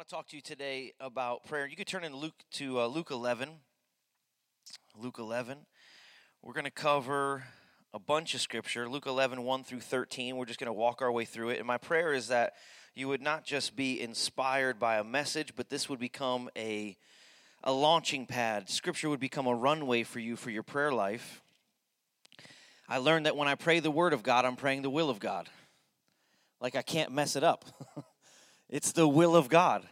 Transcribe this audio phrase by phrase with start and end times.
[0.00, 1.66] want to talk to you today about prayer.
[1.66, 3.50] You could turn in Luke to uh, Luke 11.
[4.98, 5.58] Luke 11.
[6.40, 7.44] We're going to cover
[7.92, 10.38] a bunch of scripture, Luke 11, 1 through 13.
[10.38, 11.58] We're just going to walk our way through it.
[11.58, 12.54] And my prayer is that
[12.94, 16.96] you would not just be inspired by a message, but this would become a,
[17.62, 18.70] a launching pad.
[18.70, 21.42] Scripture would become a runway for you for your prayer life.
[22.88, 25.18] I learned that when I pray the word of God, I'm praying the will of
[25.18, 25.50] God.
[26.58, 27.66] Like I can't mess it up.
[28.70, 29.84] It's the will of God.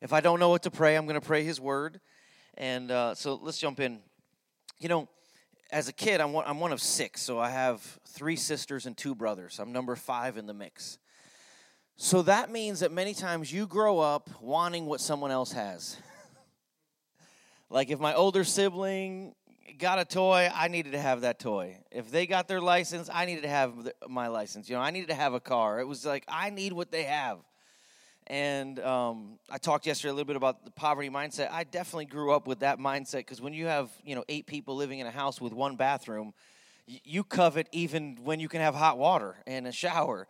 [0.00, 2.00] If I don't know what to pray, I'm going to pray His word.
[2.56, 4.00] And uh, so let's jump in.
[4.80, 5.08] You know,
[5.70, 8.96] as a kid, I'm one, I'm one of six, so I have three sisters and
[8.96, 9.60] two brothers.
[9.60, 10.98] I'm number five in the mix.
[11.94, 15.96] So that means that many times you grow up wanting what someone else has.
[17.70, 19.36] like if my older sibling
[19.78, 21.78] got a toy, I needed to have that toy.
[21.92, 24.68] If they got their license, I needed to have my license.
[24.68, 25.78] You know, I needed to have a car.
[25.78, 27.38] It was like I need what they have.
[28.26, 31.50] And um, I talked yesterday a little bit about the poverty mindset.
[31.50, 34.76] I definitely grew up with that mindset because when you have you know eight people
[34.76, 36.32] living in a house with one bathroom,
[36.86, 40.26] you covet even when you can have hot water and a shower.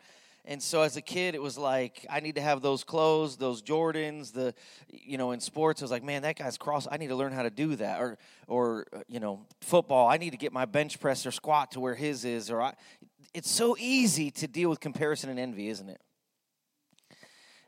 [0.46, 3.62] And so as a kid, it was like I need to have those clothes, those
[3.62, 4.32] Jordans.
[4.32, 4.54] The
[4.88, 6.88] you know in sports, I was like, man, that guy's cross.
[6.90, 8.00] I need to learn how to do that.
[8.00, 11.70] Or or uh, you know football, I need to get my bench press or squat
[11.72, 12.50] to where his is.
[12.50, 12.74] Or I,
[13.32, 16.00] it's so easy to deal with comparison and envy, isn't it?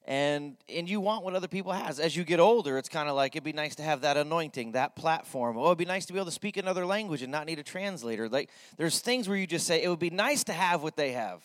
[0.07, 1.99] And and you want what other people has.
[1.99, 4.73] As you get older it's kind of like it'd be nice to have that anointing
[4.73, 5.59] that platform.
[5.59, 7.65] Oh it'd be nice to be able to speak another language and not need a
[7.65, 8.29] translator.
[8.29, 11.13] Like there's things where you just say it would be nice to have what they
[11.13, 11.43] have.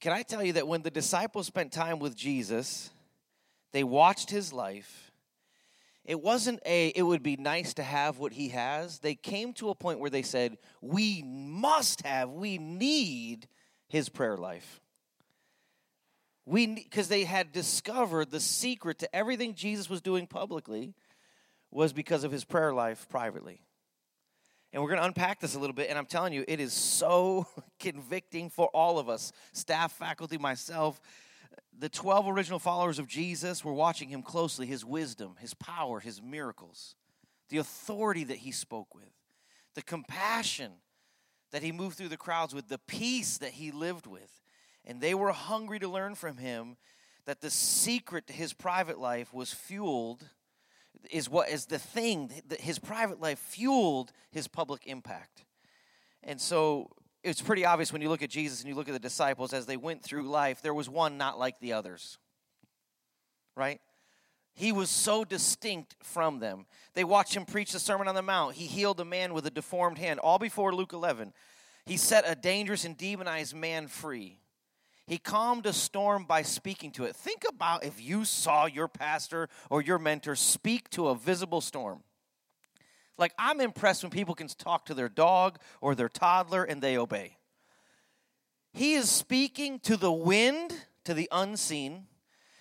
[0.00, 2.90] Can i tell you that when the disciples spent time with jesus
[3.72, 5.12] they watched his life.
[6.04, 8.98] It wasn't a it would be nice to have what he has.
[8.98, 13.46] They came to a point where they said we must have we need
[13.86, 14.80] his prayer life
[16.50, 20.94] we because they had discovered the secret to everything Jesus was doing publicly
[21.70, 23.62] was because of his prayer life privately.
[24.72, 25.88] And we're going to unpack this a little bit.
[25.88, 27.46] And I'm telling you, it is so
[27.78, 31.00] convicting for all of us staff, faculty, myself.
[31.78, 36.20] The 12 original followers of Jesus were watching him closely his wisdom, his power, his
[36.20, 36.96] miracles,
[37.48, 39.12] the authority that he spoke with,
[39.74, 40.72] the compassion
[41.52, 44.39] that he moved through the crowds with, the peace that he lived with
[44.84, 46.76] and they were hungry to learn from him
[47.26, 50.24] that the secret to his private life was fueled
[51.10, 55.44] is what is the thing that his private life fueled his public impact.
[56.22, 56.90] And so
[57.22, 59.66] it's pretty obvious when you look at jesus and you look at the disciples as
[59.66, 62.16] they went through life there was one not like the others
[63.56, 63.80] right?
[64.54, 66.66] He was so distinct from them.
[66.94, 68.54] They watched him preach the sermon on the mount.
[68.54, 71.32] He healed a man with a deformed hand all before luke 11
[71.86, 74.39] he set a dangerous and demonized man free
[75.10, 77.16] he calmed a storm by speaking to it.
[77.16, 82.04] Think about if you saw your pastor or your mentor speak to a visible storm.
[83.18, 86.96] Like, I'm impressed when people can talk to their dog or their toddler and they
[86.96, 87.38] obey.
[88.72, 90.72] He is speaking to the wind,
[91.06, 92.04] to the unseen,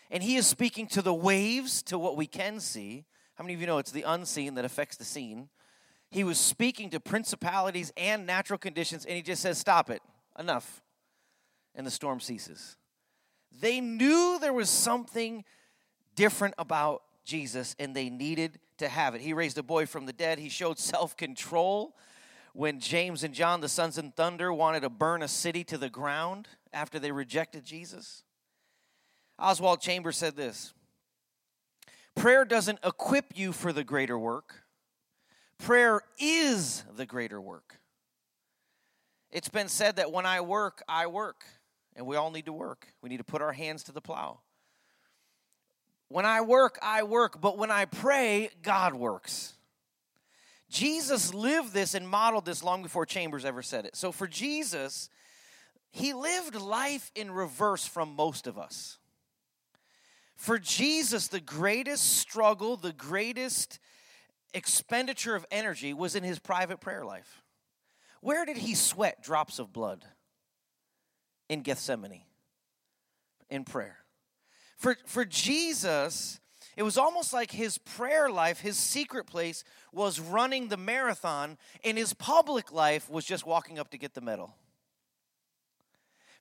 [0.10, 3.06] and he is speaking to the waves, to what we can see.
[3.36, 5.50] How many of you know it's the unseen that affects the seen?
[6.10, 10.02] He was speaking to principalities and natural conditions, and he just says, Stop it.
[10.40, 10.82] Enough
[11.76, 12.78] and the storm ceases.
[13.60, 15.44] They knew there was something
[16.16, 19.22] different about Jesus and they needed to have it.
[19.22, 21.96] He raised a boy from the dead, he showed self control
[22.54, 25.90] when James and John, the sons of thunder, wanted to burn a city to the
[25.90, 28.24] ground after they rejected Jesus.
[29.38, 30.74] Oswald Chambers said this
[32.16, 34.64] Prayer doesn't equip you for the greater work,
[35.58, 37.80] prayer is the greater work.
[39.32, 41.46] It's been said that when I work, I work
[41.96, 42.88] and we all need to work.
[43.02, 44.40] We need to put our hands to the plow.
[46.08, 49.54] When I work, I work, but when I pray, God works.
[50.70, 53.96] Jesus lived this and modeled this long before Chambers ever said it.
[53.96, 55.10] So for Jesus,
[55.92, 58.98] he lived life in reverse from most of us.
[60.36, 63.80] For Jesus, the greatest struggle, the greatest
[64.54, 67.44] expenditure of energy was in his private prayer life.
[68.22, 70.06] Where did he sweat drops of blood?
[71.50, 72.22] In Gethsemane
[73.50, 73.98] in prayer.
[74.78, 76.40] For, for Jesus,
[76.78, 81.98] it was almost like his prayer life, his secret place, was running the marathon, and
[81.98, 84.56] his public life was just walking up to get the medal.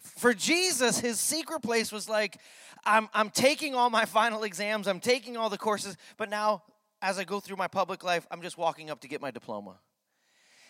[0.00, 2.38] For Jesus, his secret place was like,
[2.84, 6.62] I'm, I'm taking all my final exams, I'm taking all the courses, but now
[7.02, 9.78] as I go through my public life, I'm just walking up to get my diploma.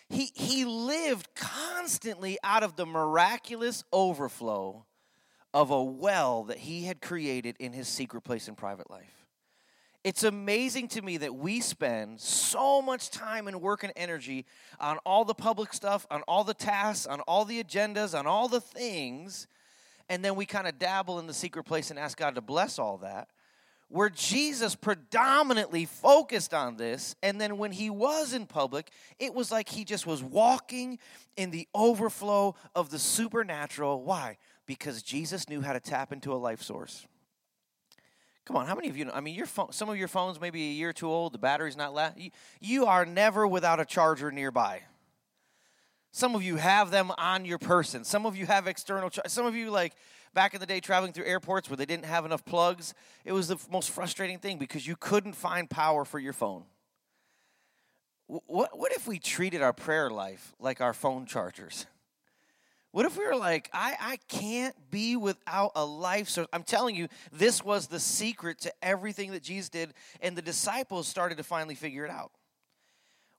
[0.09, 4.85] He, he lived constantly out of the miraculous overflow
[5.53, 9.25] of a well that he had created in his secret place in private life.
[10.03, 14.45] It's amazing to me that we spend so much time and work and energy
[14.79, 18.47] on all the public stuff, on all the tasks, on all the agendas, on all
[18.47, 19.47] the things,
[20.07, 22.79] and then we kind of dabble in the secret place and ask God to bless
[22.79, 23.27] all that.
[23.89, 29.51] Where Jesus predominantly focused on this, and then when he was in public, it was
[29.51, 30.99] like he just was walking
[31.35, 34.03] in the overflow of the supernatural.
[34.03, 34.37] Why?
[34.67, 37.07] Because Jesus knew how to tap into a life source.
[38.45, 39.11] Come on, how many of you know?
[39.13, 41.37] I mean, your phone, some of your phones may be a year too old, the
[41.39, 42.17] battery's not last.
[42.17, 44.81] You, you are never without a charger nearby.
[46.11, 48.03] Some of you have them on your person.
[48.03, 49.11] Some of you have external.
[49.11, 49.93] Char- some of you, like
[50.33, 52.93] back in the day, traveling through airports where they didn't have enough plugs.
[53.25, 56.63] It was the most frustrating thing because you couldn't find power for your phone.
[58.27, 61.87] What, what if we treated our prayer life like our phone chargers?
[62.91, 66.47] What if we were like, I, I can't be without a life source?
[66.51, 71.07] I'm telling you, this was the secret to everything that Jesus did, and the disciples
[71.07, 72.31] started to finally figure it out.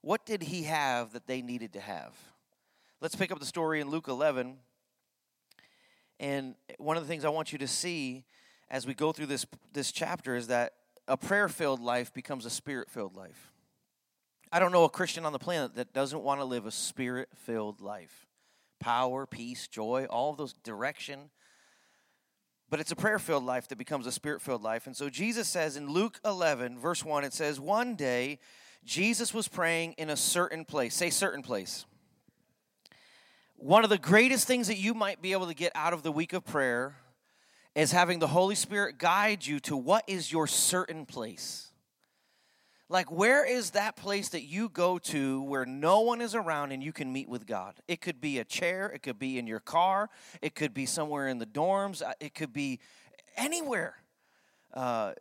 [0.01, 2.13] What did he have that they needed to have?
[3.01, 4.57] Let's pick up the story in Luke 11.
[6.21, 8.25] And one of the things I want you to see
[8.69, 10.73] as we go through this, this chapter is that
[11.07, 13.51] a prayer filled life becomes a spirit filled life.
[14.51, 17.29] I don't know a Christian on the planet that doesn't want to live a spirit
[17.35, 18.27] filled life
[18.79, 21.29] power, peace, joy, all of those direction.
[22.69, 24.87] But it's a prayer filled life that becomes a spirit filled life.
[24.87, 28.39] And so Jesus says in Luke 11, verse 1, it says, One day
[28.83, 30.95] Jesus was praying in a certain place.
[30.95, 31.85] Say, certain place.
[33.61, 36.11] One of the greatest things that you might be able to get out of the
[36.11, 36.95] week of prayer
[37.75, 41.69] is having the Holy Spirit guide you to what is your certain place.
[42.89, 46.81] Like, where is that place that you go to where no one is around and
[46.81, 47.75] you can meet with God?
[47.87, 50.09] It could be a chair, it could be in your car,
[50.41, 52.79] it could be somewhere in the dorms, uh, it could be
[53.37, 53.93] anywhere.
[54.73, 55.11] Uh,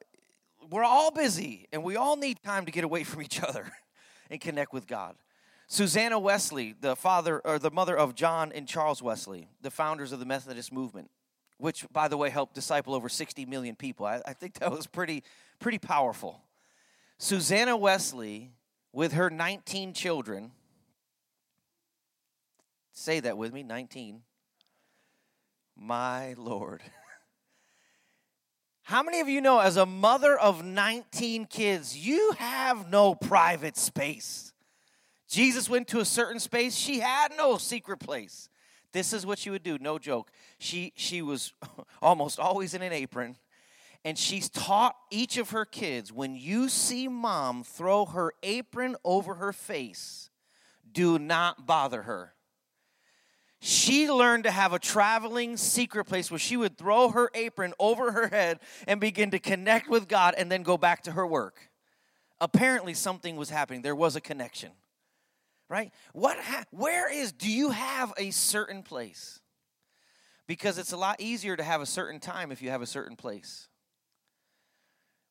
[0.70, 3.70] we're all busy and we all need time to get away from each other
[4.30, 5.14] and connect with God.
[5.72, 10.18] Susanna Wesley, the father or the mother of John and Charles Wesley, the founders of
[10.18, 11.08] the Methodist movement,
[11.58, 14.04] which, by the way, helped disciple over 60 million people.
[14.04, 15.22] I, I think that was pretty,
[15.60, 16.42] pretty powerful.
[17.18, 18.50] Susanna Wesley,
[18.92, 20.50] with her 19 children,
[22.90, 24.22] say that with me 19.
[25.76, 26.82] My Lord.
[28.82, 33.76] How many of you know, as a mother of 19 kids, you have no private
[33.76, 34.52] space?
[35.30, 38.48] Jesus went to a certain space, she had no secret place.
[38.92, 40.32] This is what she would do, no joke.
[40.58, 41.52] She, she was
[42.02, 43.36] almost always in an apron
[44.04, 49.34] and she's taught each of her kids when you see mom throw her apron over
[49.34, 50.30] her face,
[50.90, 52.34] do not bother her.
[53.60, 58.12] She learned to have a traveling secret place where she would throw her apron over
[58.12, 61.68] her head and begin to connect with God and then go back to her work.
[62.40, 63.82] Apparently, something was happening.
[63.82, 64.70] There was a connection,
[65.70, 65.92] right?
[66.12, 66.36] What?
[66.38, 67.32] Ha- where is?
[67.32, 69.40] Do you have a certain place?
[70.46, 73.16] Because it's a lot easier to have a certain time if you have a certain
[73.16, 73.68] place.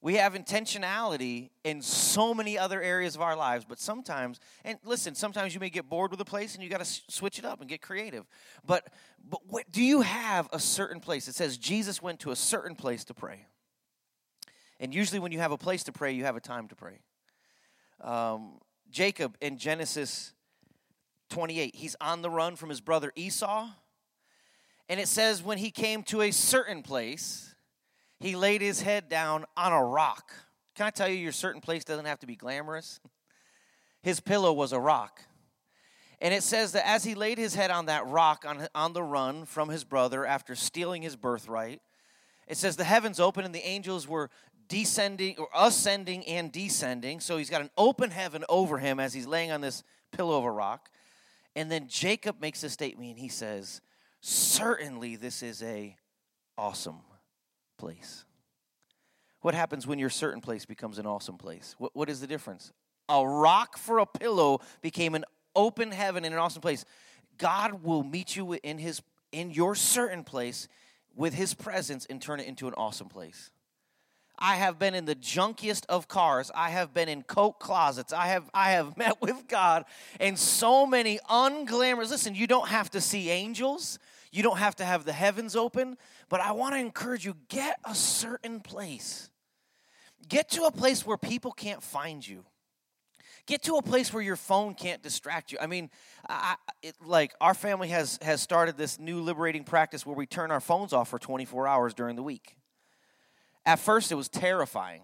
[0.02, 5.14] We have intentionality in so many other areas of our lives, but sometimes, and listen,
[5.14, 7.60] sometimes you may get bored with a place and you got to switch it up
[7.60, 8.26] and get creative.
[8.66, 8.88] But,
[9.30, 11.28] but what, do you have a certain place?
[11.28, 13.46] It says Jesus went to a certain place to pray.
[14.80, 17.00] And usually, when you have a place to pray, you have a time to pray.
[18.00, 18.54] Um,
[18.90, 20.34] Jacob in Genesis
[21.30, 23.70] 28, he's on the run from his brother Esau.
[24.88, 27.54] And it says, when he came to a certain place,
[28.20, 30.32] he laid his head down on a rock.
[30.76, 33.00] Can I tell you, your certain place doesn't have to be glamorous?
[34.02, 35.22] His pillow was a rock.
[36.22, 39.04] And it says that as he laid his head on that rock on, on the
[39.04, 41.82] run from his brother after stealing his birthright,
[42.48, 44.30] it says the heavens opened and the angels were
[44.70, 47.20] descending or ascending and descending.
[47.20, 50.46] So he's got an open heaven over him as he's laying on this pillow of
[50.46, 50.90] a rock.
[51.56, 53.82] And then Jacob makes a statement and he says,
[54.22, 55.96] Certainly this is a
[56.58, 57.00] awesome
[57.78, 58.26] place.
[59.42, 61.76] What happens when your certain place becomes an awesome place?
[61.78, 62.72] What, what is the difference?
[63.08, 65.24] A rock for a pillow became an
[65.56, 66.86] open heaven in an awesome place.
[67.38, 70.68] God will meet you in his in your certain place
[71.16, 73.52] with his presence and turn it into an awesome place.
[74.40, 76.50] I have been in the junkiest of cars.
[76.56, 78.14] I have been in coat closets.
[78.14, 79.86] I have I have met with God
[80.20, 82.10] in so many unglamorous.
[82.10, 84.00] Listen, you don't have to see angels.
[84.32, 85.98] You don't have to have the heavens open,
[86.30, 89.30] but I want to encourage you get a certain place.
[90.28, 92.46] Get to a place where people can't find you.
[93.48, 95.58] Get to a place where your phone can't distract you.
[95.60, 95.90] I mean,
[96.30, 100.52] I, it, like our family has has started this new liberating practice where we turn
[100.52, 102.59] our phones off for 24 hours during the week.
[103.70, 105.04] At first, it was terrifying,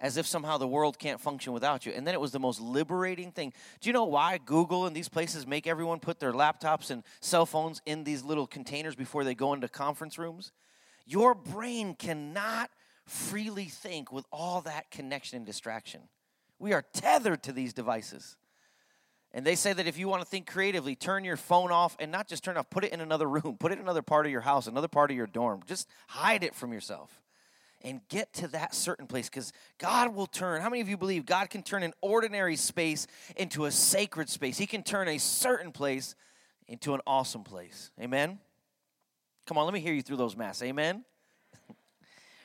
[0.00, 1.92] as if somehow the world can't function without you.
[1.92, 3.52] And then it was the most liberating thing.
[3.82, 7.44] Do you know why Google and these places make everyone put their laptops and cell
[7.44, 10.52] phones in these little containers before they go into conference rooms?
[11.04, 12.70] Your brain cannot
[13.04, 16.00] freely think with all that connection and distraction.
[16.58, 18.38] We are tethered to these devices.
[19.32, 22.10] And they say that if you want to think creatively, turn your phone off and
[22.10, 24.32] not just turn off, put it in another room, put it in another part of
[24.32, 25.60] your house, another part of your dorm.
[25.66, 27.20] Just hide it from yourself
[27.82, 30.62] and get to that certain place because God will turn.
[30.62, 33.06] How many of you believe God can turn an ordinary space
[33.36, 34.58] into a sacred space?
[34.58, 36.14] He can turn a certain place
[36.66, 37.90] into an awesome place.
[38.00, 38.38] Amen?
[39.46, 40.62] Come on, let me hear you through those masks.
[40.62, 41.04] Amen?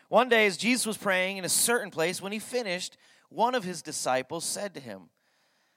[0.10, 2.98] One day, as Jesus was praying in a certain place, when he finished,
[3.30, 5.10] one of his disciples said to him,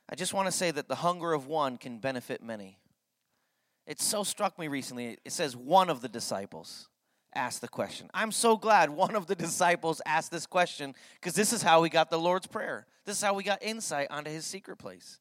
[0.08, 2.78] I just want to say that the hunger of one can benefit many.
[3.86, 5.18] It so struck me recently.
[5.24, 6.88] It says one of the disciples
[7.36, 8.10] asked the question.
[8.12, 11.88] I'm so glad one of the disciples asked this question because this is how we
[11.88, 12.86] got the Lord's Prayer.
[13.04, 15.20] This is how we got insight onto his secret place.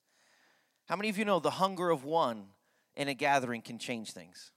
[0.88, 2.46] How many of you know the hunger of one
[2.96, 4.52] in a gathering can change things?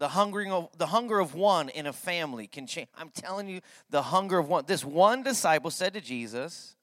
[0.00, 2.88] The hungering of the hunger of one in a family can change.
[2.96, 4.64] I'm telling you, the hunger of one.
[4.66, 6.76] This one disciple said to Jesus,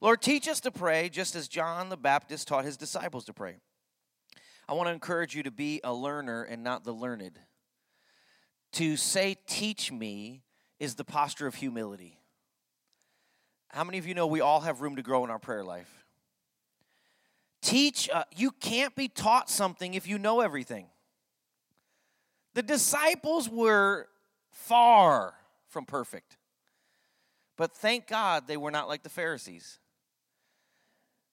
[0.00, 3.56] Lord, teach us to pray just as John the Baptist taught his disciples to pray.
[4.68, 7.38] I want to encourage you to be a learner and not the learned.
[8.72, 10.42] To say, teach me,
[10.78, 12.18] is the posture of humility.
[13.68, 16.04] How many of you know we all have room to grow in our prayer life?
[17.62, 20.86] Teach, uh, you can't be taught something if you know everything.
[22.54, 24.08] The disciples were
[24.50, 25.34] far
[25.68, 26.36] from perfect.
[27.56, 29.78] But thank God they were not like the Pharisees.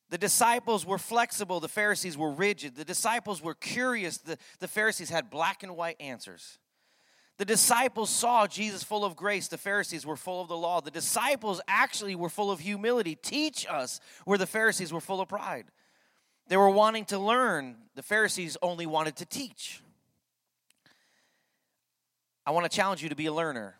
[0.09, 2.75] The disciples were flexible, the Pharisees were rigid.
[2.75, 6.59] The disciples were curious, the, the Pharisees had black and white answers.
[7.37, 10.81] The disciples saw Jesus full of grace, the Pharisees were full of the law.
[10.81, 13.15] The disciples actually were full of humility.
[13.15, 15.65] Teach us where the Pharisees were full of pride.
[16.47, 19.81] They were wanting to learn, the Pharisees only wanted to teach.
[22.45, 23.75] I want to challenge you to be a learner.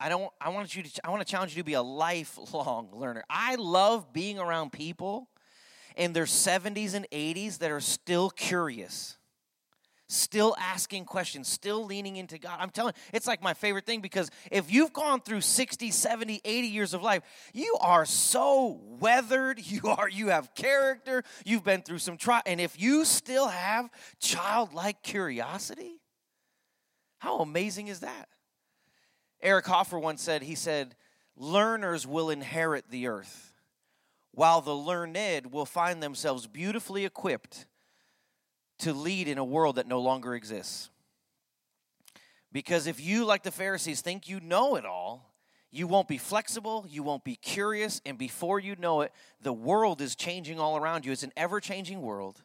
[0.00, 2.88] I don't I want you to I want to challenge you to be a lifelong
[2.92, 3.24] learner.
[3.30, 5.28] I love being around people
[5.96, 9.18] in their 70s and 80s that are still curious,
[10.12, 12.58] still asking questions, still leaning into God.
[12.60, 16.68] I'm telling it's like my favorite thing because if you've gone through 60, 70, 80
[16.68, 21.98] years of life, you are so weathered, you are you have character, you've been through
[21.98, 23.90] some trial, and if you still have
[24.20, 26.00] childlike curiosity,
[27.18, 28.28] how amazing is that?
[29.40, 30.94] Eric Hoffer once said, he said,
[31.36, 33.52] learners will inherit the earth
[34.32, 37.66] while the learned will find themselves beautifully equipped
[38.82, 40.90] to lead in a world that no longer exists.
[42.52, 45.32] Because if you, like the Pharisees, think you know it all,
[45.70, 50.02] you won't be flexible, you won't be curious, and before you know it, the world
[50.02, 51.12] is changing all around you.
[51.12, 52.42] It's an ever changing world,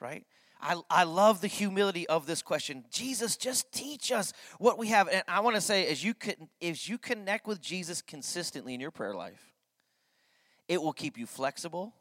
[0.00, 0.26] right?
[0.60, 2.84] I, I love the humility of this question.
[2.90, 5.08] Jesus, just teach us what we have.
[5.08, 8.80] And I want to say, as you, can, as you connect with Jesus consistently in
[8.80, 9.52] your prayer life,
[10.68, 11.94] it will keep you flexible.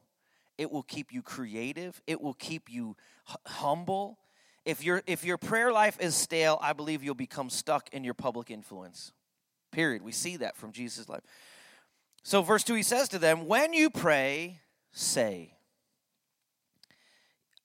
[0.62, 2.00] It will keep you creative.
[2.06, 2.96] It will keep you
[3.28, 4.20] h- humble.
[4.64, 8.14] If your if your prayer life is stale, I believe you'll become stuck in your
[8.14, 9.12] public influence.
[9.72, 10.04] Period.
[10.04, 11.24] We see that from Jesus' life.
[12.22, 14.60] So verse 2 he says to them, "When you pray,
[14.92, 15.56] say."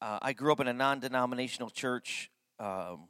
[0.01, 3.09] Uh, I grew up in a non-denominational church um,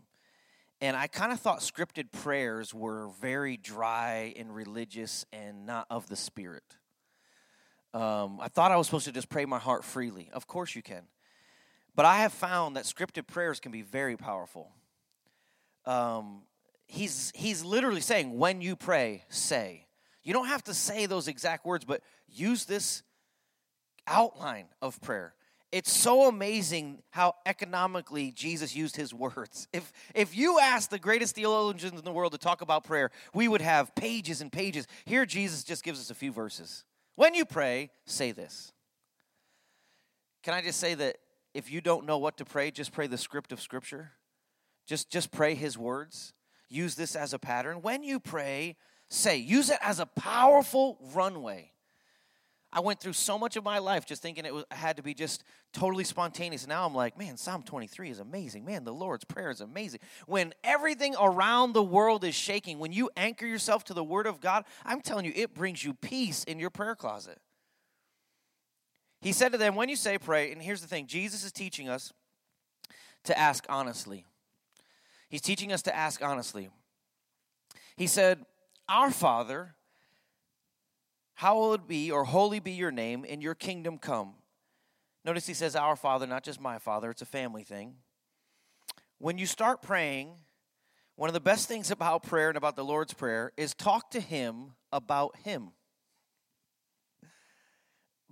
[0.80, 6.08] and I kind of thought scripted prayers were very dry and religious and not of
[6.08, 6.76] the spirit.
[7.96, 10.28] Um, I thought I was supposed to just pray my heart freely.
[10.34, 11.04] Of course you can.
[11.94, 14.70] But I have found that scripted prayers can be very powerful.
[15.86, 16.42] Um,
[16.86, 19.86] he's, he's literally saying, when you pray, say.
[20.22, 23.02] You don't have to say those exact words, but use this
[24.06, 25.34] outline of prayer.
[25.72, 29.68] It's so amazing how economically Jesus used his words.
[29.72, 33.48] If, if you ask the greatest theologians in the world to talk about prayer, we
[33.48, 34.86] would have pages and pages.
[35.06, 36.84] Here, Jesus just gives us a few verses.
[37.16, 38.72] When you pray, say this.
[40.42, 41.16] Can I just say that
[41.54, 44.12] if you don't know what to pray, just pray the script of Scripture?
[44.86, 46.34] Just, just pray His words.
[46.68, 47.82] Use this as a pattern.
[47.82, 48.76] When you pray,
[49.08, 51.72] say, use it as a powerful runway.
[52.76, 55.14] I went through so much of my life just thinking it was, had to be
[55.14, 56.66] just totally spontaneous.
[56.66, 58.66] Now I'm like, man, Psalm 23 is amazing.
[58.66, 60.00] Man, the Lord's Prayer is amazing.
[60.26, 64.42] When everything around the world is shaking, when you anchor yourself to the Word of
[64.42, 67.38] God, I'm telling you, it brings you peace in your prayer closet.
[69.22, 71.88] He said to them, When you say pray, and here's the thing Jesus is teaching
[71.88, 72.12] us
[73.24, 74.26] to ask honestly.
[75.30, 76.68] He's teaching us to ask honestly.
[77.96, 78.44] He said,
[78.86, 79.75] Our Father,
[81.36, 84.34] hallowed be or holy be your name, and your kingdom come.
[85.24, 87.94] Notice he says, Our Father, not just my Father, it's a family thing.
[89.18, 90.34] When you start praying,
[91.14, 94.20] one of the best things about prayer and about the Lord's Prayer is talk to
[94.20, 95.70] Him about Him.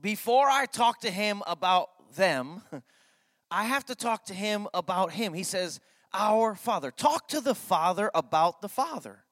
[0.00, 2.62] Before I talk to Him about them,
[3.50, 5.34] I have to talk to Him about Him.
[5.34, 5.80] He says,
[6.12, 6.90] Our Father.
[6.90, 9.23] Talk to the Father about the Father.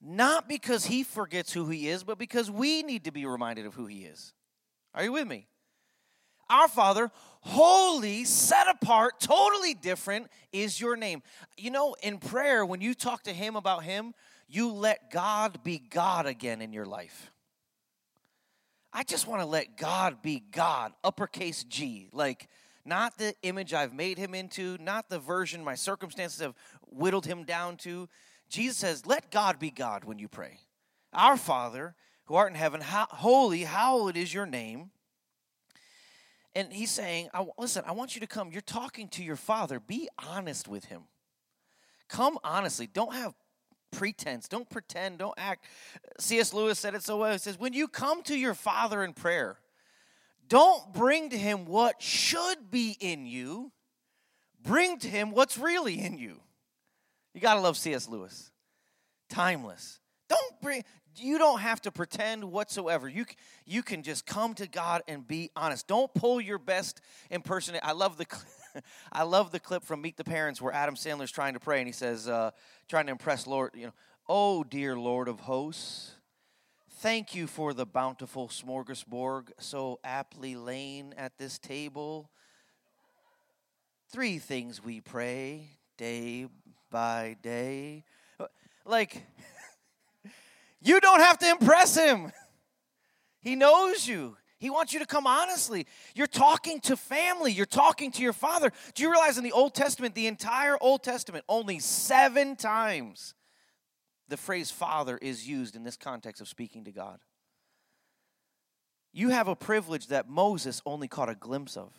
[0.00, 3.74] Not because He forgets who He is, but because we need to be reminded of
[3.74, 4.32] who He is.
[4.94, 5.46] Are you with me?
[6.48, 7.10] Our Father,
[7.42, 11.22] holy, set apart, totally different is your name.
[11.56, 14.14] You know, in prayer, when you talk to Him about Him,
[14.48, 17.30] you let God be God again in your life.
[18.92, 22.08] I just want to let God be God, uppercase G.
[22.12, 22.48] Like,
[22.84, 26.54] not the image I've made him into, not the version my circumstances have
[26.88, 28.08] whittled him down to.
[28.50, 30.58] Jesus says, Let God be God when you pray.
[31.12, 31.94] Our Father,
[32.26, 34.90] who art in heaven, how, holy, hallowed is your name.
[36.54, 38.50] And he's saying, I, listen, I want you to come.
[38.50, 39.78] You're talking to your father.
[39.78, 41.02] Be honest with him.
[42.08, 42.88] Come honestly.
[42.92, 43.34] Don't have
[43.92, 44.48] pretense.
[44.48, 45.18] Don't pretend.
[45.18, 45.64] Don't act.
[46.18, 46.52] C.S.
[46.52, 47.32] Lewis said it so well.
[47.32, 49.58] He says, when you come to your father in prayer,
[50.48, 53.70] don't bring to him what should be in you,
[54.60, 56.40] bring to him what's really in you.
[57.34, 58.08] You got to love C.S.
[58.08, 58.50] Lewis.
[59.28, 60.00] Timeless.
[60.28, 60.84] Don't bring,
[61.16, 63.08] you don't have to pretend whatsoever.
[63.08, 63.26] You,
[63.64, 65.86] you can just come to God and be honest.
[65.86, 67.82] Don't pull your best impersonate.
[67.84, 68.26] I love the
[69.12, 71.88] I love the clip from Meet the Parents where Adam Sandler's trying to pray and
[71.88, 72.52] he says, uh,
[72.88, 73.92] trying to impress Lord, you know,
[74.28, 76.12] oh dear Lord of hosts,
[76.98, 82.30] thank you for the bountiful smorgasbord so aptly lain at this table.
[84.12, 86.46] Three things we pray day
[86.90, 88.04] by day.
[88.84, 89.22] Like
[90.82, 92.32] you don't have to impress him.
[93.40, 94.36] He knows you.
[94.58, 95.86] He wants you to come honestly.
[96.14, 98.70] You're talking to family, you're talking to your father.
[98.94, 103.34] Do you realize in the Old Testament, the entire Old Testament, only seven times
[104.28, 107.20] the phrase father is used in this context of speaking to God?
[109.12, 111.92] You have a privilege that Moses only caught a glimpse of.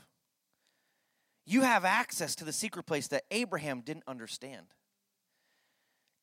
[1.46, 4.68] You have access to the secret place that Abraham didn't understand.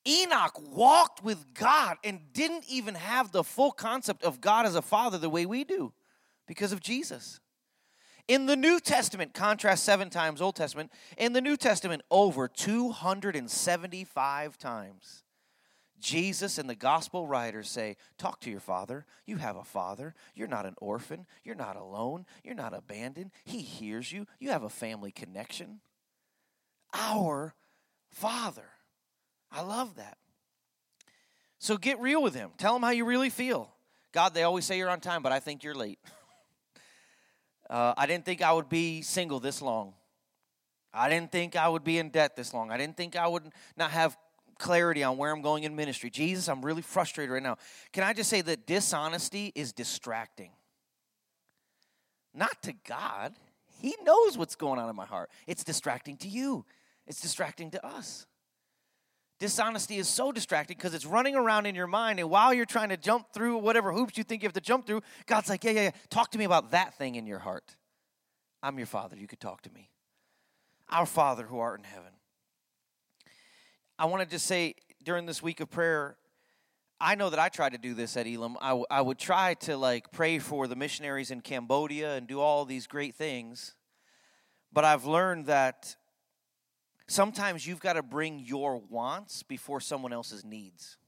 [0.06, 4.82] Enoch walked with God and didn't even have the full concept of God as a
[4.82, 5.92] father the way we do
[6.46, 7.40] because of Jesus.
[8.26, 14.58] In the New Testament, contrast seven times Old Testament, in the New Testament, over 275
[14.58, 15.24] times,
[15.98, 19.06] Jesus and the gospel writers say, Talk to your father.
[19.26, 20.14] You have a father.
[20.34, 21.26] You're not an orphan.
[21.42, 22.26] You're not alone.
[22.44, 23.32] You're not abandoned.
[23.44, 24.26] He hears you.
[24.38, 25.80] You have a family connection.
[26.94, 27.54] Our
[28.10, 28.70] father.
[29.50, 30.18] I love that.
[31.58, 32.50] So get real with him.
[32.58, 33.72] Tell him how you really feel.
[34.12, 35.98] God, they always say you're on time, but I think you're late.
[37.70, 39.92] Uh, I didn't think I would be single this long.
[40.90, 42.70] I didn't think I would be in debt this long.
[42.70, 43.42] I didn't think I would
[43.76, 44.16] not have
[44.58, 46.08] clarity on where I'm going in ministry.
[46.08, 47.58] Jesus, I'm really frustrated right now.
[47.92, 50.52] Can I just say that dishonesty is distracting?
[52.34, 53.34] Not to God.
[53.80, 55.30] He knows what's going on in my heart.
[55.46, 56.64] It's distracting to you,
[57.06, 58.26] it's distracting to us.
[59.38, 62.88] Dishonesty is so distracting because it's running around in your mind, and while you're trying
[62.88, 65.70] to jump through whatever hoops you think you have to jump through, God's like, Yeah,
[65.72, 65.90] yeah, yeah.
[66.10, 67.76] Talk to me about that thing in your heart.
[68.62, 69.16] I'm your Father.
[69.16, 69.90] You could talk to me.
[70.90, 72.10] Our Father who art in heaven.
[73.98, 74.74] I want to just say
[75.04, 76.16] during this week of prayer,
[77.00, 78.56] I know that I tried to do this at Elam.
[78.60, 82.40] I, w- I would try to like pray for the missionaries in Cambodia and do
[82.40, 83.74] all these great things.
[84.72, 85.96] But I've learned that
[87.08, 90.98] Sometimes you've got to bring your wants before someone else's needs.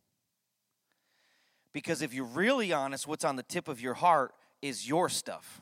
[1.75, 4.33] Because if you're really honest, what's on the tip of your heart
[4.63, 5.61] is your stuff.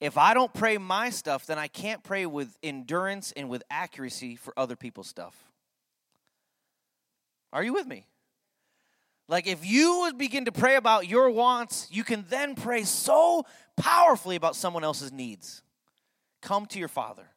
[0.00, 4.36] If I don't pray my stuff, then I can't pray with endurance and with accuracy
[4.36, 5.36] for other people's stuff.
[7.52, 8.06] Are you with me?
[9.28, 13.44] Like, if you would begin to pray about your wants, you can then pray so
[13.76, 15.62] powerfully about someone else's needs.
[16.40, 17.28] Come to your Father,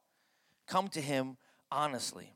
[0.68, 1.38] come to Him
[1.74, 2.32] honestly.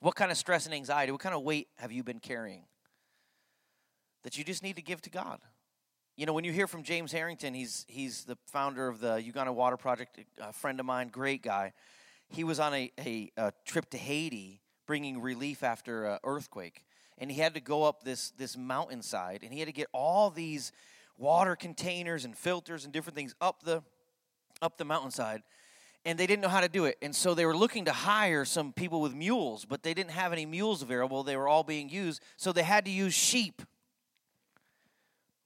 [0.00, 2.64] What kind of stress and anxiety, what kind of weight have you been carrying
[4.24, 5.38] that you just need to give to God?
[6.16, 9.52] You know, when you hear from James Harrington, he's, he's the founder of the Uganda
[9.52, 11.72] Water Project, a friend of mine, great guy.
[12.28, 16.84] He was on a, a, a trip to Haiti bringing relief after an earthquake.
[17.16, 20.30] And he had to go up this, this mountainside and he had to get all
[20.30, 20.72] these
[21.16, 23.82] water containers and filters and different things up the
[24.60, 25.42] up the mountainside
[26.04, 26.98] and they didn't know how to do it.
[27.00, 30.32] And so they were looking to hire some people with mules, but they didn't have
[30.32, 31.22] any mules available.
[31.22, 33.62] They were all being used, so they had to use sheep.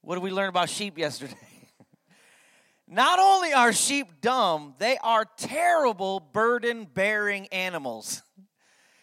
[0.01, 1.35] What did we learn about sheep yesterday?
[2.89, 8.23] Not only are sheep dumb, they are terrible burden bearing animals.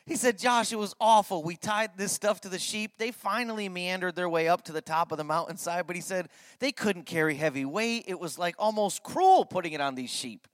[0.06, 1.44] He said, Josh, it was awful.
[1.44, 2.98] We tied this stuff to the sheep.
[2.98, 6.28] They finally meandered their way up to the top of the mountainside, but he said
[6.60, 8.04] they couldn't carry heavy weight.
[8.08, 10.46] It was like almost cruel putting it on these sheep.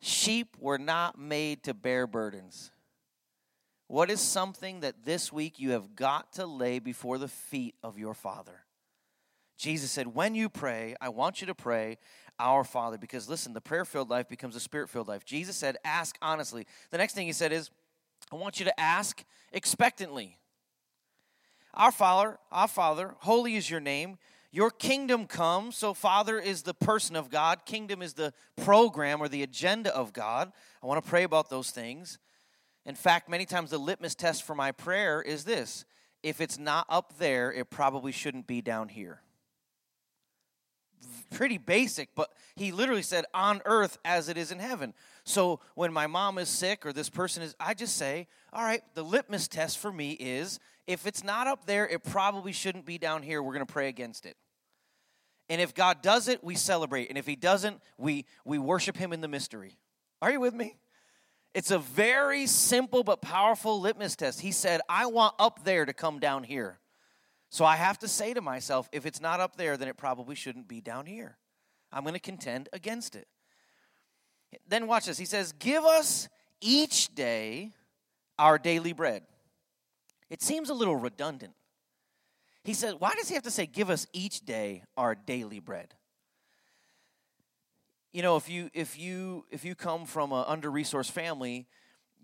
[0.00, 2.70] Sheep were not made to bear burdens.
[3.88, 7.98] What is something that this week you have got to lay before the feet of
[7.98, 8.64] your Father?
[9.56, 11.98] Jesus said, When you pray, I want you to pray,
[12.38, 15.24] Our Father, because listen, the prayer filled life becomes a spirit filled life.
[15.24, 16.66] Jesus said, Ask honestly.
[16.90, 17.70] The next thing he said is,
[18.32, 20.38] I want you to ask expectantly.
[21.74, 24.18] Our Father, our Father, holy is your name.
[24.56, 25.70] Your kingdom come.
[25.70, 30.14] So, Father is the person of God, kingdom is the program or the agenda of
[30.14, 30.50] God.
[30.82, 32.18] I want to pray about those things.
[32.86, 35.84] In fact, many times the litmus test for my prayer is this
[36.22, 39.20] if it's not up there, it probably shouldn't be down here.
[41.34, 44.94] Pretty basic, but he literally said, on earth as it is in heaven.
[45.24, 48.80] So when my mom is sick or this person is, I just say, all right,
[48.94, 52.96] the litmus test for me is if it's not up there, it probably shouldn't be
[52.96, 53.42] down here.
[53.42, 54.34] We're going to pray against it.
[55.48, 57.08] And if God does it, we celebrate.
[57.08, 59.78] And if He doesn't, we, we worship Him in the mystery.
[60.20, 60.76] Are you with me?
[61.54, 64.40] It's a very simple but powerful litmus test.
[64.40, 66.80] He said, I want up there to come down here.
[67.48, 70.34] So I have to say to myself, if it's not up there, then it probably
[70.34, 71.38] shouldn't be down here.
[71.92, 73.26] I'm going to contend against it.
[74.68, 75.16] Then watch this.
[75.16, 76.28] He says, Give us
[76.60, 77.72] each day
[78.38, 79.22] our daily bread.
[80.28, 81.54] It seems a little redundant.
[82.66, 85.94] He said, Why does he have to say, Give us each day our daily bread?
[88.12, 91.68] You know, if you if you if you come from an under-resourced family,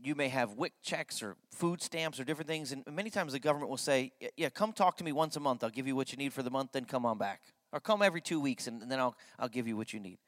[0.03, 3.39] you may have WIC checks or food stamps or different things, and many times the
[3.39, 5.63] government will say, "Yeah, come talk to me once a month.
[5.63, 8.03] I'll give you what you need for the month, then come on back, or come
[8.03, 10.19] every two weeks, and, and then I'll I'll give you what you need."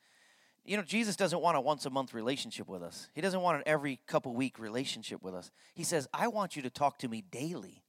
[0.64, 3.09] You know, Jesus doesn't want a once a month relationship with us.
[3.14, 5.50] He doesn't want an every couple week relationship with us.
[5.74, 7.83] He says, "I want you to talk to me daily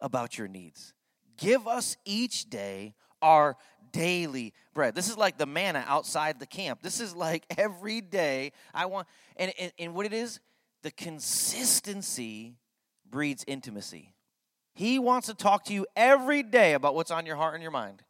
[0.00, 0.94] about your needs."
[1.36, 3.56] Give us each day our
[3.92, 4.94] daily bread.
[4.94, 6.82] This is like the manna outside the camp.
[6.82, 10.40] This is like every day I want, and, and, and what it is,
[10.82, 12.56] the consistency
[13.08, 14.14] breeds intimacy.
[14.74, 17.72] He wants to talk to you every day about what's on your heart and your
[17.72, 18.02] mind.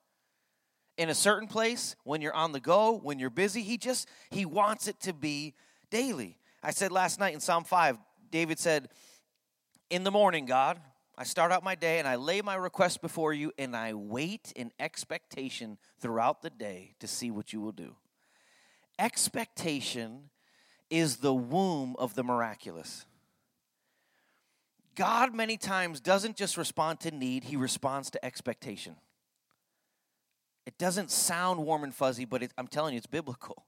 [0.98, 4.44] In a certain place, when you're on the go, when you're busy, he just he
[4.44, 5.54] wants it to be
[5.90, 6.38] daily.
[6.62, 7.98] I said last night in Psalm 5,
[8.30, 8.88] David said,
[9.90, 10.80] "In the morning, God,
[11.18, 14.52] I start out my day and I lay my request before you and I wait
[14.55, 17.96] in expectation throughout the day to see what you will do.
[18.98, 20.31] Expectation
[20.90, 23.07] is the womb of the miraculous.
[24.94, 28.96] God, many times, doesn't just respond to need, He responds to expectation.
[30.64, 33.64] It doesn't sound warm and fuzzy, but it, I'm telling you, it's biblical.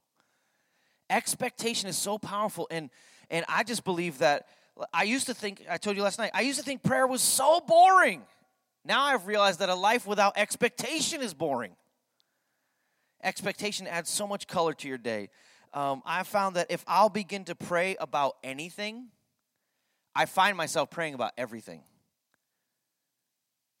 [1.09, 2.89] Expectation is so powerful, and,
[3.29, 4.47] and I just believe that
[4.93, 7.21] I used to think, I told you last night, I used to think prayer was
[7.21, 8.23] so boring.
[8.85, 11.75] Now I've realized that a life without expectation is boring.
[13.23, 15.29] Expectation adds so much color to your day.
[15.73, 19.07] Um, I found that if I'll begin to pray about anything,
[20.15, 21.83] I find myself praying about everything.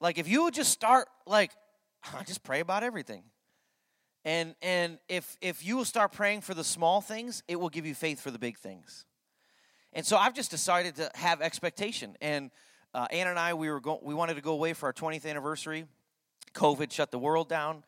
[0.01, 1.51] Like if you would just start, like,
[2.13, 3.23] I just pray about everything.
[4.25, 7.85] And and if if you will start praying for the small things, it will give
[7.85, 9.05] you faith for the big things.
[9.93, 12.15] And so I've just decided to have expectation.
[12.21, 12.51] And
[12.93, 15.25] uh, Ann and I, we were go- we wanted to go away for our 20th
[15.25, 15.85] anniversary.
[16.53, 17.83] COVID shut the world down,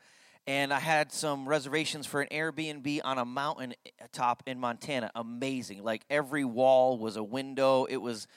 [0.46, 5.10] and I had some reservations for an Airbnb on a mountain eh, top in Montana.
[5.16, 5.84] Amazing!
[5.84, 7.86] Like every wall was a window.
[7.86, 8.28] It was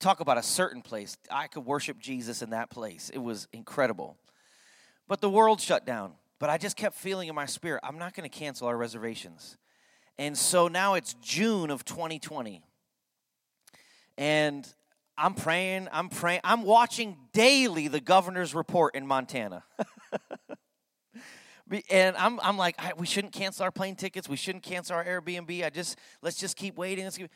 [0.00, 1.16] talk about a certain place.
[1.30, 3.10] I could worship Jesus in that place.
[3.10, 4.16] It was incredible.
[5.06, 6.12] But the world shut down.
[6.40, 9.58] But I just kept feeling in my spirit, I'm not going to cancel our reservations.
[10.18, 12.62] And so now it's June of 2020
[14.20, 14.68] and
[15.16, 19.64] I'm praying, I'm praying, I'm watching daily the governor's report in Montana.
[21.90, 24.28] and I'm, I'm like, we shouldn't cancel our plane tickets.
[24.28, 25.64] We shouldn't cancel our Airbnb.
[25.64, 27.04] I just, let's just keep waiting.
[27.04, 27.30] Let's keep...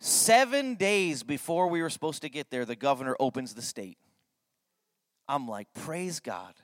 [0.00, 3.98] Seven days before we were supposed to get there, the governor opens the state.
[5.28, 6.54] I'm like, praise God.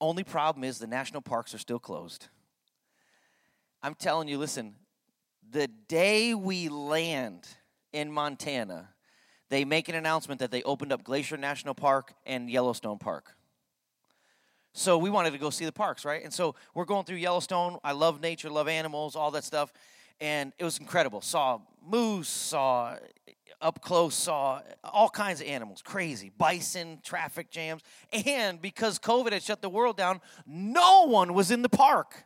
[0.00, 2.28] Only problem is the national parks are still closed.
[3.82, 4.76] I'm telling you, listen,
[5.50, 7.48] the day we land
[7.92, 8.90] in Montana,
[9.50, 13.36] they make an announcement that they opened up Glacier National Park and Yellowstone Park.
[14.72, 16.22] So we wanted to go see the parks, right?
[16.22, 17.78] And so we're going through Yellowstone.
[17.82, 19.72] I love nature, love animals, all that stuff.
[20.20, 21.20] And it was incredible.
[21.20, 22.96] Saw moose, saw
[23.60, 27.82] up close, saw all kinds of animals, crazy, bison, traffic jams.
[28.26, 32.24] And because COVID had shut the world down, no one was in the park.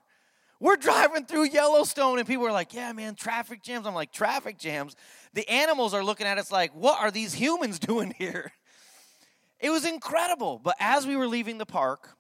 [0.65, 3.87] We're driving through Yellowstone and people are like, yeah, man, traffic jams.
[3.87, 4.97] I'm like, traffic jams?
[5.35, 8.51] The animals are looking at us like, what are these humans doing here?
[9.61, 10.59] It was incredible.
[10.65, 12.17] But as we were leaving the park,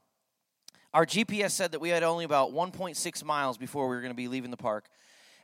[0.92, 4.14] our GPS said that we had only about 1.6 miles before we were going to
[4.14, 4.88] be leaving the park.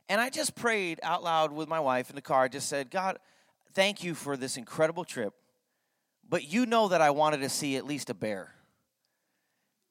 [0.07, 2.43] And I just prayed out loud with my wife in the car.
[2.43, 3.17] I just said, God,
[3.73, 5.33] thank you for this incredible trip.
[6.29, 8.53] But you know that I wanted to see at least a bear.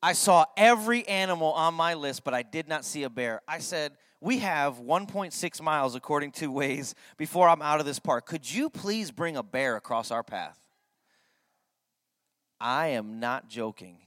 [0.02, 3.42] I saw every animal on my list, but I did not see a bear.
[3.46, 8.26] I said, We have 1.6 miles, according to Waze, before I'm out of this park.
[8.26, 10.58] Could you please bring a bear across our path?
[12.58, 13.98] I am not joking.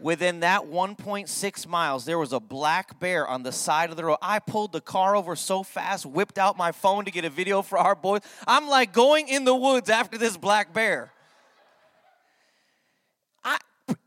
[0.00, 4.18] Within that 1.6 miles, there was a black bear on the side of the road.
[4.20, 7.62] I pulled the car over so fast, whipped out my phone to get a video
[7.62, 8.20] for our boys.
[8.46, 11.13] I'm like going in the woods after this black bear.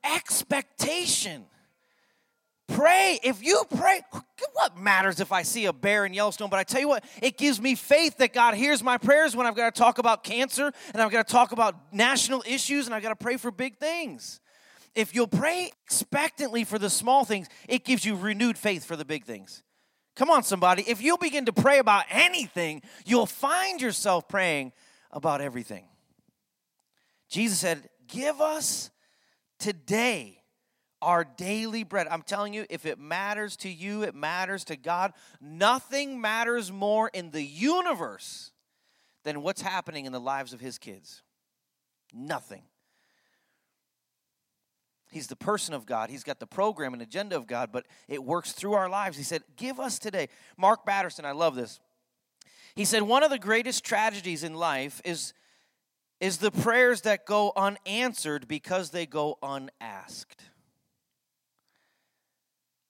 [0.04, 1.45] Expectation.
[2.67, 3.19] Pray.
[3.23, 4.02] If you pray,
[4.54, 6.50] what matters if I see a bear in Yellowstone?
[6.50, 9.47] But I tell you what, it gives me faith that God hears my prayers when
[9.47, 12.93] I've got to talk about cancer and I've got to talk about national issues and
[12.93, 14.41] I've got to pray for big things.
[14.95, 19.06] If you'll pray expectantly for the small things, it gives you renewed faith for the
[19.06, 19.63] big things.
[20.15, 20.84] Come on, somebody.
[20.88, 24.73] If you'll begin to pray about anything, you'll find yourself praying
[25.12, 25.86] about everything.
[27.30, 28.89] Jesus said, Give us
[29.60, 30.38] today
[31.02, 32.08] our daily bread.
[32.10, 35.13] I'm telling you, if it matters to you, it matters to God.
[35.39, 38.52] Nothing matters more in the universe
[39.24, 41.22] than what's happening in the lives of His kids.
[42.13, 42.63] Nothing.
[45.12, 46.10] He's the person of God.
[46.10, 49.17] He's got the program and agenda of God, but it works through our lives.
[49.17, 50.30] He said, Give us today.
[50.58, 51.80] Mark Batterson, I love this.
[52.76, 55.34] He said, One of the greatest tragedies in life is
[56.19, 60.43] is the prayers that go unanswered because they go unasked.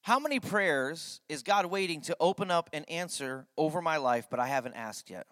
[0.01, 4.39] How many prayers is God waiting to open up and answer over my life, but
[4.39, 5.27] I haven't asked yet?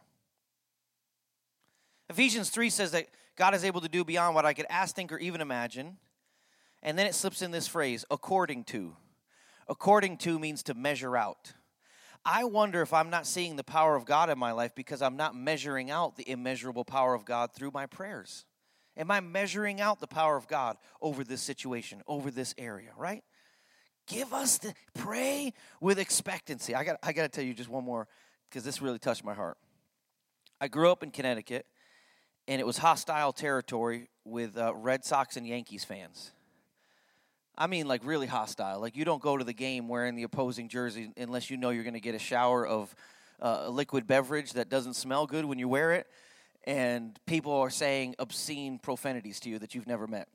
[2.10, 5.13] Ephesians 3 says that God is able to do beyond what I could ask, think,
[5.13, 5.97] or even imagine.
[6.84, 8.95] And then it slips in this phrase, according to.
[9.67, 11.53] According to means to measure out.
[12.25, 15.15] I wonder if I'm not seeing the power of God in my life because I'm
[15.15, 18.45] not measuring out the immeasurable power of God through my prayers.
[18.97, 23.23] Am I measuring out the power of God over this situation, over this area, right?
[24.07, 26.73] Give us the pray with expectancy.
[26.73, 28.07] I got I got to tell you just one more
[28.49, 29.57] because this really touched my heart.
[30.59, 31.65] I grew up in Connecticut
[32.47, 36.31] and it was hostile territory with uh, Red Sox and Yankees fans.
[37.57, 38.79] I mean, like really hostile.
[38.79, 41.83] Like you don't go to the game wearing the opposing jersey unless you know you're
[41.83, 42.93] going to get a shower of
[43.41, 46.07] uh, a liquid beverage that doesn't smell good when you wear it,
[46.65, 50.27] and people are saying obscene profanities to you that you've never met.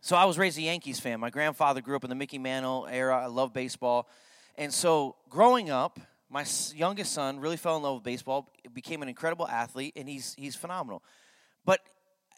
[0.00, 1.18] So I was raised a Yankees fan.
[1.20, 3.24] My grandfather grew up in the Mickey Mantle era.
[3.24, 4.08] I love baseball,
[4.56, 9.08] and so growing up, my youngest son really fell in love with baseball, became an
[9.08, 11.02] incredible athlete, and he's he's phenomenal.
[11.64, 11.80] But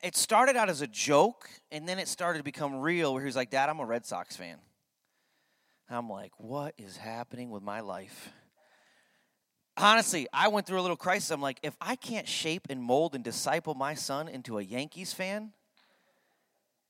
[0.03, 3.15] it started out as a joke, and then it started to become real.
[3.15, 4.59] Where he's like, "Dad, I'm a Red Sox fan."
[5.89, 8.31] I'm like, "What is happening with my life?"
[9.77, 11.31] Honestly, I went through a little crisis.
[11.31, 15.13] I'm like, if I can't shape and mold and disciple my son into a Yankees
[15.13, 15.53] fan,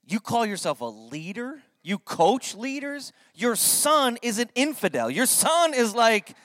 [0.07, 1.63] you call yourself a leader?
[1.83, 3.13] You coach leaders?
[3.35, 5.11] Your son is an infidel.
[5.11, 6.37] Your son is like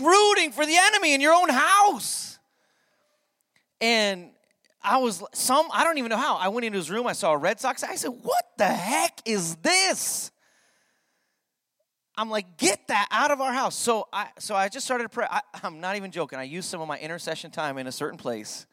[0.00, 2.38] rooting for the enemy in your own house.
[3.80, 4.30] And
[4.82, 6.36] I was some, I don't even know how.
[6.36, 7.82] I went into his room, I saw a Red Sox.
[7.82, 10.30] I said, What the heck is this?
[12.16, 13.76] I'm like, get that out of our house.
[13.76, 15.26] So I so I just started to pray.
[15.30, 16.38] I, I'm not even joking.
[16.38, 18.66] I used some of my intercession time in a certain place.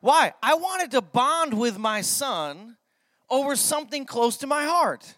[0.00, 0.34] Why?
[0.42, 2.76] I wanted to bond with my son
[3.30, 5.14] over something close to my heart.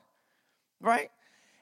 [0.80, 1.10] Right?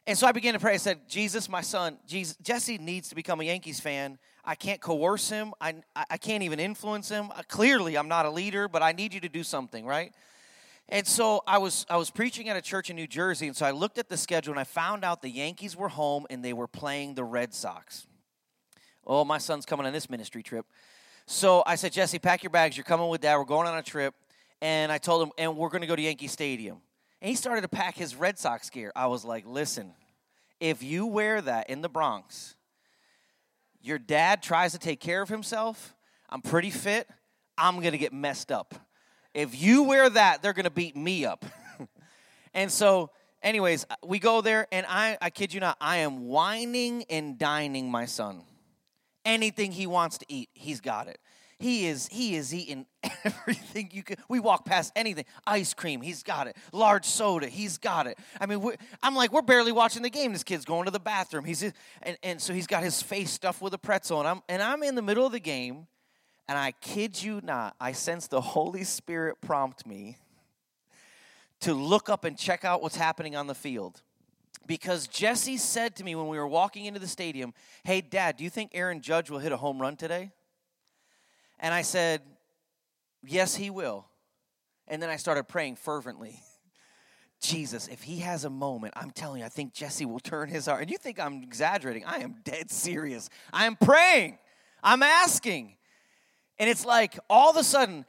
[0.06, 0.74] And so I began to pray.
[0.74, 4.18] I said, Jesus, my son, Jesus, Jesse needs to become a Yankees fan.
[4.44, 5.54] I can't coerce him.
[5.60, 7.30] I, I can't even influence him.
[7.34, 10.12] Uh, clearly, I'm not a leader, but I need you to do something, right?
[10.88, 13.64] And so I was I was preaching at a church in New Jersey, and so
[13.64, 16.52] I looked at the schedule and I found out the Yankees were home and they
[16.52, 18.06] were playing the Red Sox.
[19.06, 20.66] Oh, my son's coming on this ministry trip.
[21.26, 22.76] So I said, Jesse, pack your bags.
[22.76, 23.36] You're coming with dad.
[23.36, 24.14] We're going on a trip.
[24.60, 26.78] And I told him, and we're going to go to Yankee Stadium.
[27.20, 28.92] And he started to pack his Red Sox gear.
[28.94, 29.92] I was like, listen,
[30.60, 32.53] if you wear that in the Bronx,
[33.84, 35.94] your dad tries to take care of himself,
[36.30, 37.08] I'm pretty fit,
[37.58, 38.74] I'm gonna get messed up.
[39.34, 41.44] If you wear that, they're gonna beat me up.
[42.56, 43.10] And so,
[43.42, 47.90] anyways, we go there, and I, I kid you not, I am wining and dining
[47.90, 48.44] my son.
[49.24, 51.18] Anything he wants to eat, he's got it.
[51.64, 52.84] He is he is eating
[53.24, 54.18] everything you could.
[54.28, 56.58] We walk past anything, ice cream, he's got it.
[56.72, 58.18] Large soda, he's got it.
[58.38, 58.62] I mean,
[59.02, 60.34] I'm like, we're barely watching the game.
[60.34, 61.46] This kid's going to the bathroom.
[61.46, 64.62] He's and, and so he's got his face stuffed with a pretzel, and I'm and
[64.62, 65.86] I'm in the middle of the game,
[66.50, 70.18] and I kid you not, I sense the Holy Spirit prompt me
[71.60, 74.02] to look up and check out what's happening on the field
[74.66, 78.44] because Jesse said to me when we were walking into the stadium, Hey, Dad, do
[78.44, 80.30] you think Aaron Judge will hit a home run today?
[81.60, 82.22] And I said,
[83.26, 84.06] Yes, he will.
[84.86, 86.40] And then I started praying fervently.
[87.40, 90.66] Jesus, if he has a moment, I'm telling you, I think Jesse will turn his
[90.66, 90.82] heart.
[90.82, 92.04] And you think I'm exaggerating.
[92.04, 93.28] I am dead serious.
[93.52, 94.38] I am praying,
[94.82, 95.76] I'm asking.
[96.58, 98.04] And it's like all of a sudden,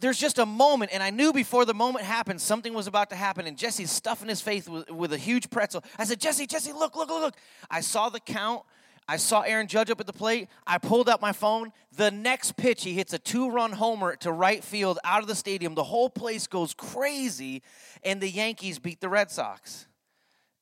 [0.00, 3.16] there's just a moment, and I knew before the moment happened, something was about to
[3.16, 3.46] happen.
[3.46, 5.82] And Jesse's stuffing his face with, with a huge pretzel.
[5.98, 7.36] I said, Jesse, Jesse, look, look, look, look.
[7.70, 8.62] I saw the count.
[9.10, 10.48] I saw Aaron Judge up at the plate.
[10.66, 11.72] I pulled out my phone.
[11.96, 15.34] The next pitch, he hits a two run homer to right field out of the
[15.34, 15.74] stadium.
[15.74, 17.62] The whole place goes crazy,
[18.02, 19.86] and the Yankees beat the Red Sox.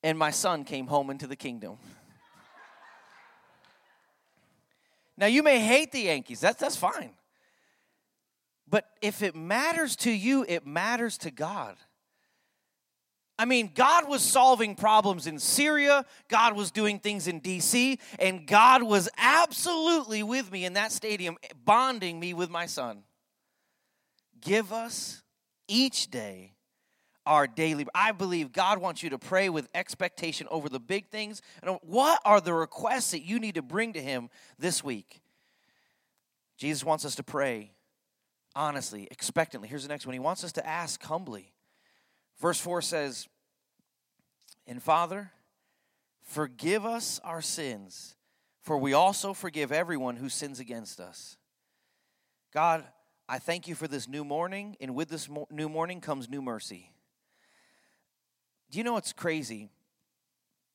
[0.04, 1.78] And my son came home into the kingdom.
[5.16, 7.10] now, you may hate the Yankees, that's, that's fine.
[8.68, 11.76] But if it matters to you, it matters to God.
[13.38, 18.46] I mean, God was solving problems in Syria, God was doing things in DC, and
[18.46, 23.02] God was absolutely with me in that stadium, bonding me with my son.
[24.40, 25.22] Give us
[25.68, 26.52] each day
[27.26, 27.86] our daily.
[27.94, 31.42] I believe God wants you to pray with expectation over the big things.
[31.62, 35.20] And what are the requests that you need to bring to Him this week?
[36.56, 37.72] Jesus wants us to pray
[38.56, 39.68] honestly, expectantly.
[39.68, 41.52] Here's the next one He wants us to ask humbly.
[42.38, 43.28] Verse 4 says,
[44.66, 45.32] And Father,
[46.22, 48.16] forgive us our sins,
[48.62, 51.36] for we also forgive everyone who sins against us.
[52.52, 52.84] God,
[53.28, 56.42] I thank you for this new morning, and with this mo- new morning comes new
[56.42, 56.90] mercy.
[58.70, 59.70] Do you know what's crazy?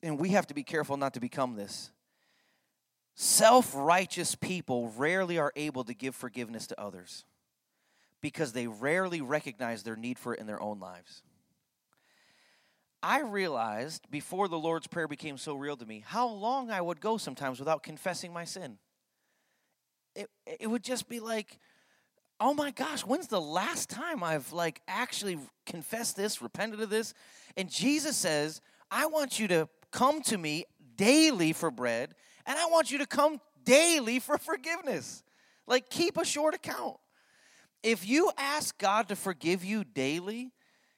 [0.03, 1.91] And we have to be careful not to become this.
[3.13, 7.25] Self righteous people rarely are able to give forgiveness to others
[8.21, 11.23] because they rarely recognize their need for it in their own lives.
[13.03, 17.01] I realized before the Lord's Prayer became so real to me how long I would
[17.01, 18.77] go sometimes without confessing my sin.
[20.15, 21.57] It, it would just be like,
[22.39, 27.13] oh my gosh, when's the last time I've like actually confessed this, repented of this?
[27.57, 32.13] And Jesus says, I want you to come to me daily for bread,
[32.45, 35.23] and I want you to come daily for forgiveness.
[35.67, 36.97] Like, keep a short account.
[37.83, 40.51] If you ask God to forgive you daily,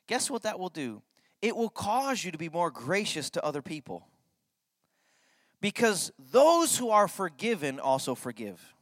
[0.08, 1.02] guess what that will do?
[1.44, 4.08] It will cause you to be more gracious to other people.
[5.60, 8.74] Because those who are forgiven also forgive.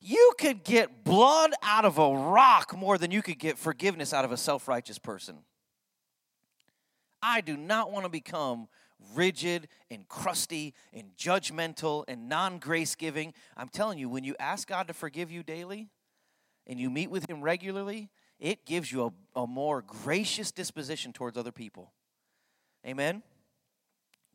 [0.00, 4.24] You could get blood out of a rock more than you could get forgiveness out
[4.24, 5.38] of a self righteous person.
[7.22, 8.66] I do not want to become
[9.14, 13.32] rigid and crusty and judgmental and non grace giving.
[13.56, 15.88] I'm telling you, when you ask God to forgive you daily,
[16.66, 21.36] and you meet with Him regularly, it gives you a, a more gracious disposition towards
[21.36, 21.92] other people.
[22.86, 23.22] Amen?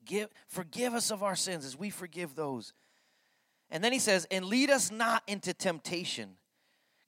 [0.05, 2.73] Give, forgive us of our sins as we forgive those.
[3.69, 6.35] And then he says, and lead us not into temptation.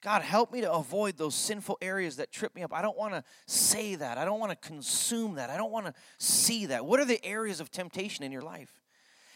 [0.01, 2.73] God, help me to avoid those sinful areas that trip me up.
[2.73, 4.17] I don't want to say that.
[4.17, 5.49] I don't want to consume that.
[5.49, 6.85] I don't want to see that.
[6.85, 8.81] What are the areas of temptation in your life?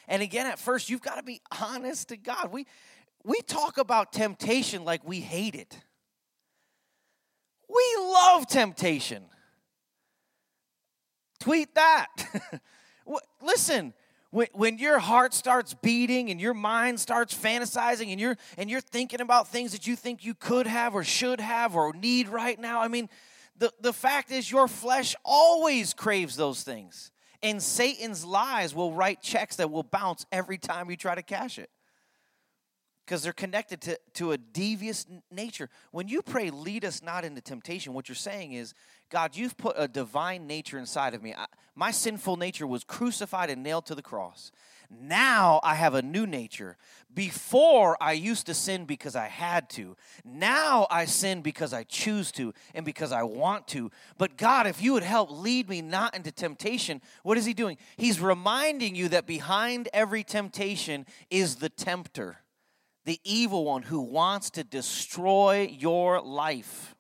[0.08, 2.52] And again, at first, you've got to be honest to God.
[2.52, 2.68] We,
[3.24, 5.76] we talk about temptation like we hate it.
[7.70, 9.24] We love temptation.
[11.40, 12.08] Tweet that.
[13.42, 13.94] Listen,
[14.32, 18.82] when, when your heart starts beating and your mind starts fantasizing and you're and you're
[18.82, 22.60] thinking about things that you think you could have or should have or need right
[22.60, 23.08] now, I mean,
[23.58, 27.12] the, the fact is your flesh always craves those things.
[27.42, 31.58] And Satan's lies will write checks that will bounce every time you try to cash
[31.58, 31.70] it
[33.10, 35.68] because they're connected to, to a devious nature.
[35.90, 38.76] When you pray, lead us not into temptation, what you're saying is,
[39.10, 41.34] God, you've put a divine nature inside of me.
[41.34, 44.52] I, my sinful nature was crucified and nailed to the cross.
[44.92, 46.78] Now I have a new nature.
[47.12, 49.98] Before I used to sin because I had to.
[50.24, 53.90] Now I sin because I choose to and because I want to.
[54.20, 57.78] But God, if you would help lead me not into temptation, what is He doing?
[57.98, 62.38] He's reminding you that behind every temptation is the tempter
[63.10, 66.94] the evil one who wants to destroy your life.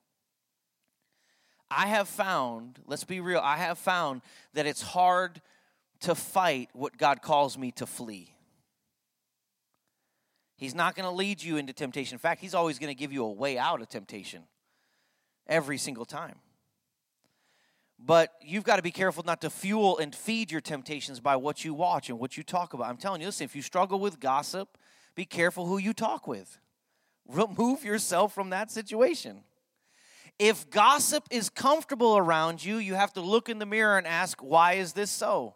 [1.69, 4.23] I have found, let's be real, I have found
[4.55, 5.39] that it's hard
[5.99, 8.33] to fight what God calls me to flee.
[10.57, 12.15] He's not going to lead you into temptation.
[12.15, 14.41] In fact, He's always going to give you a way out of temptation
[15.45, 16.37] every single time.
[17.99, 21.63] But you've got to be careful not to fuel and feed your temptations by what
[21.63, 22.87] you watch and what you talk about.
[22.87, 24.75] I'm telling you, listen, if you struggle with gossip,
[25.15, 26.59] be careful who you talk with.
[27.27, 29.43] Remove yourself from that situation.
[30.39, 34.41] If gossip is comfortable around you, you have to look in the mirror and ask,
[34.41, 35.55] why is this so?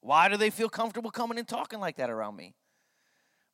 [0.00, 2.54] Why do they feel comfortable coming and talking like that around me?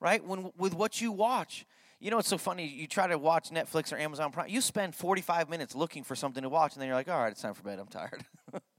[0.00, 0.24] Right?
[0.24, 1.66] When with what you watch.
[1.98, 2.66] You know, it's so funny.
[2.66, 6.42] You try to watch Netflix or Amazon Prime, you spend 45 minutes looking for something
[6.42, 7.78] to watch, and then you're like, all right, it's time for bed.
[7.78, 8.24] I'm tired.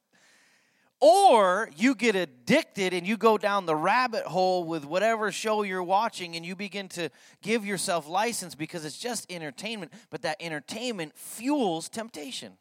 [1.08, 5.84] or you get addicted and you go down the rabbit hole with whatever show you're
[5.84, 7.12] watching and you begin to
[7.44, 12.54] give yourself license because it's just entertainment, but that entertainment fuels temptation.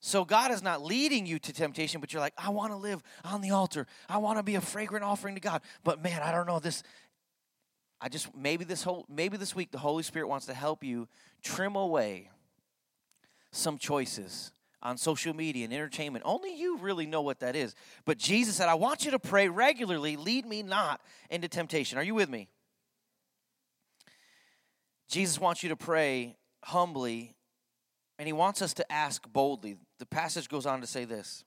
[0.00, 3.00] So God is not leading you to temptation, but you're like, I want to live
[3.24, 3.86] on the altar.
[4.08, 5.62] I want to be a fragrant offering to God.
[5.84, 6.82] But man, I don't know this
[8.00, 11.06] I just maybe this whole maybe this week the Holy Spirit wants to help you
[11.40, 12.30] trim away
[13.52, 14.50] some choices
[14.82, 16.24] on social media and entertainment.
[16.26, 17.74] Only you really know what that is.
[18.04, 21.98] But Jesus said, I want you to pray regularly, lead me not into temptation.
[21.98, 22.48] Are you with me?
[25.08, 27.34] Jesus wants you to pray humbly,
[28.18, 29.76] and he wants us to ask boldly.
[29.98, 31.44] The passage goes on to say this.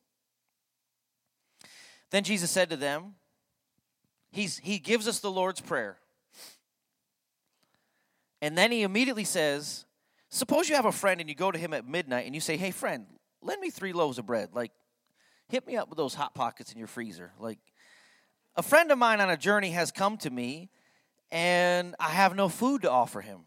[2.11, 3.15] Then Jesus said to them,
[4.31, 5.97] He's, He gives us the Lord's Prayer.
[8.41, 9.85] And then he immediately says,
[10.29, 12.57] Suppose you have a friend and you go to him at midnight and you say,
[12.57, 13.07] Hey, friend,
[13.45, 14.49] lend me three loaves of bread.
[14.53, 14.71] Like,
[15.47, 17.31] hit me up with those hot pockets in your freezer.
[17.39, 17.59] Like,
[18.55, 20.69] a friend of mine on a journey has come to me
[21.31, 23.41] and I have no food to offer him.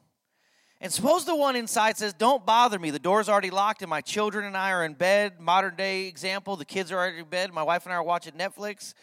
[0.80, 2.90] And suppose the one inside says, Don't bother me.
[2.90, 5.40] The door's already locked and my children and I are in bed.
[5.40, 7.52] Modern day example, the kids are already in bed.
[7.52, 8.94] My wife and I are watching Netflix.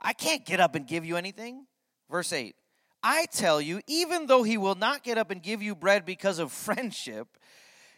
[0.00, 1.66] I can't get up and give you anything.
[2.10, 2.54] Verse 8
[3.02, 6.38] I tell you, even though he will not get up and give you bread because
[6.38, 7.28] of friendship,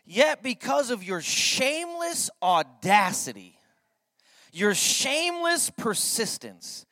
[0.06, 3.58] yet because of your shameless audacity,
[4.52, 6.86] your shameless persistence,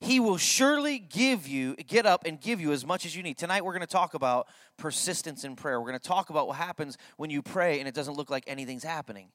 [0.00, 3.38] he will surely give you, get up and give you as much as you need.
[3.38, 5.80] Tonight, we're going to talk about persistence in prayer.
[5.80, 8.44] We're going to talk about what happens when you pray and it doesn't look like
[8.46, 9.28] anything's happening.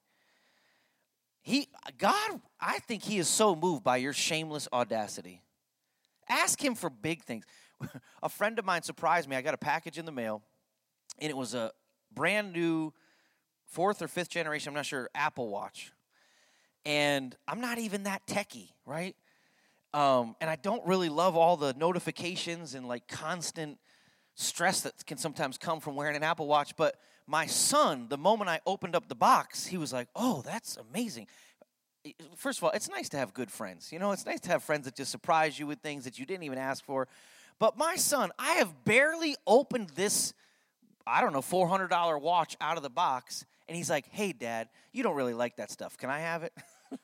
[1.42, 1.68] He,
[1.98, 5.42] God, I think He is so moved by your shameless audacity.
[6.30, 7.46] Ask Him for big things.
[8.24, 9.36] a friend of mine surprised me.
[9.36, 10.44] I got a package in the mail,
[11.18, 11.72] and it was a
[12.14, 12.94] brand new
[13.72, 15.92] fourth or fifth generation, I'm not sure, Apple Watch.
[16.86, 19.16] And I'm not even that techie, right?
[19.94, 23.78] Um, and I don't really love all the notifications and like constant
[24.36, 26.76] stress that can sometimes come from wearing an Apple Watch.
[26.76, 26.96] But
[27.28, 31.28] my son, the moment I opened up the box, he was like, oh, that's amazing.
[32.36, 33.92] First of all, it's nice to have good friends.
[33.92, 36.26] You know, it's nice to have friends that just surprise you with things that you
[36.26, 37.08] didn't even ask for.
[37.60, 40.34] But my son, I have barely opened this,
[41.06, 43.46] I don't know, $400 watch out of the box.
[43.72, 45.96] And he's like, hey, dad, you don't really like that stuff.
[45.98, 46.52] Can I have it?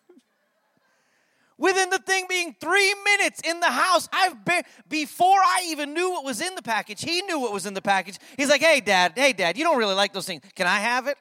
[1.57, 6.11] Within the thing being three minutes in the house, I've been, before I even knew
[6.11, 8.17] what was in the package, he knew what was in the package.
[8.35, 10.41] He's like, hey, dad, hey, dad, you don't really like those things.
[10.55, 11.17] Can I have it?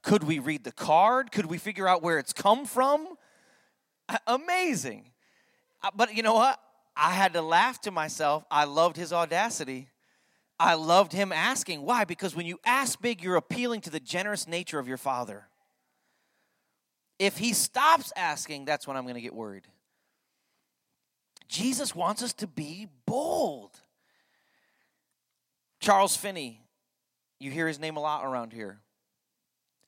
[0.00, 1.30] Could we read the card?
[1.30, 3.06] Could we figure out where it's come from?
[4.26, 5.10] Amazing.
[5.82, 6.58] Uh, but you know what?
[6.96, 8.46] I had to laugh to myself.
[8.50, 9.88] I loved his audacity.
[10.58, 11.82] I loved him asking.
[11.82, 12.04] Why?
[12.04, 15.48] Because when you ask big, you're appealing to the generous nature of your father.
[17.18, 19.66] If he stops asking, that's when I'm going to get worried.
[21.48, 23.70] Jesus wants us to be bold.
[25.80, 26.60] Charles Finney,
[27.38, 28.80] you hear his name a lot around here.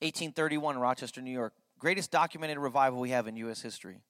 [0.00, 1.54] 1831, Rochester, New York.
[1.78, 3.62] Greatest documented revival we have in U.S.
[3.62, 4.00] history.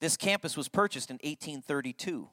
[0.00, 2.28] This campus was purchased in 1832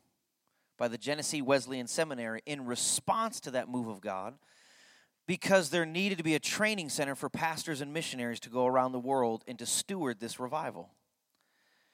[0.78, 4.36] by the Genesee Wesleyan Seminary in response to that move of God
[5.28, 8.94] because there needed to be a training center for pastors and missionaries to go around
[8.94, 10.90] the world and to steward this revival.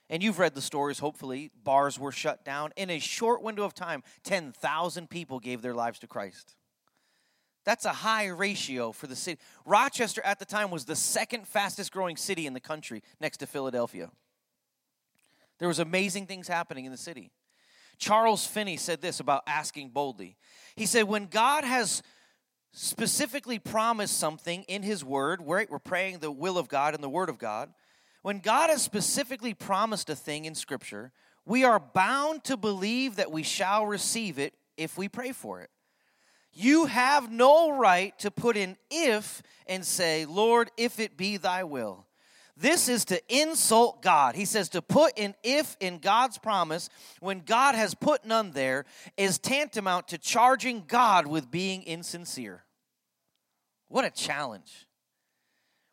[0.09, 1.49] And you've read the stories, hopefully.
[1.63, 2.71] Bars were shut down.
[2.75, 6.55] In a short window of time, 10,000 people gave their lives to Christ.
[7.65, 9.39] That's a high ratio for the city.
[9.65, 13.47] Rochester at the time was the second fastest growing city in the country next to
[13.47, 14.11] Philadelphia.
[15.59, 17.31] There was amazing things happening in the city.
[17.97, 20.37] Charles Finney said this about asking boldly.
[20.75, 22.03] He said, When God has
[22.71, 27.09] specifically promised something in His Word, we're, we're praying the will of God and the
[27.09, 27.73] Word of God.
[28.23, 31.11] When God has specifically promised a thing in Scripture,
[31.45, 35.69] we are bound to believe that we shall receive it if we pray for it.
[36.53, 41.63] You have no right to put in if and say, Lord, if it be thy
[41.63, 42.05] will.
[42.55, 44.35] This is to insult God.
[44.35, 46.89] He says to put an if in God's promise
[47.19, 48.85] when God has put none there
[49.17, 52.63] is tantamount to charging God with being insincere.
[53.87, 54.87] What a challenge.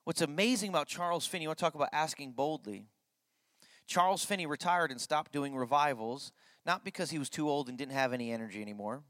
[0.04, 2.86] What's amazing about Charles Finney, you want to talk about asking boldly.
[3.86, 6.32] Charles Finney retired and stopped doing revivals,
[6.66, 9.02] not because he was too old and didn't have any energy anymore.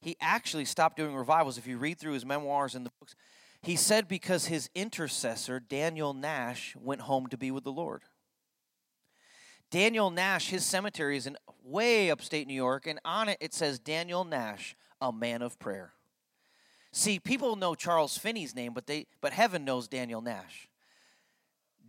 [0.00, 1.58] He actually stopped doing revivals.
[1.58, 3.14] If you read through his memoirs and the books,
[3.62, 8.02] he said because his intercessor, Daniel Nash, went home to be with the Lord.
[9.70, 13.78] Daniel Nash, his cemetery is in way upstate New York, and on it it says
[13.78, 15.92] Daniel Nash, a man of prayer.
[16.92, 20.68] See, people know Charles Finney's name, but they but heaven knows Daniel Nash.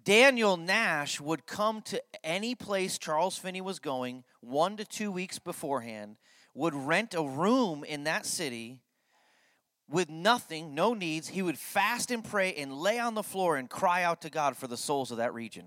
[0.04, 5.38] Daniel Nash would come to any place Charles Finney was going one to two weeks
[5.38, 6.18] beforehand,
[6.54, 8.80] would rent a room in that city
[9.90, 11.28] with nothing, no needs.
[11.28, 14.58] He would fast and pray and lay on the floor and cry out to God
[14.58, 15.66] for the souls of that region.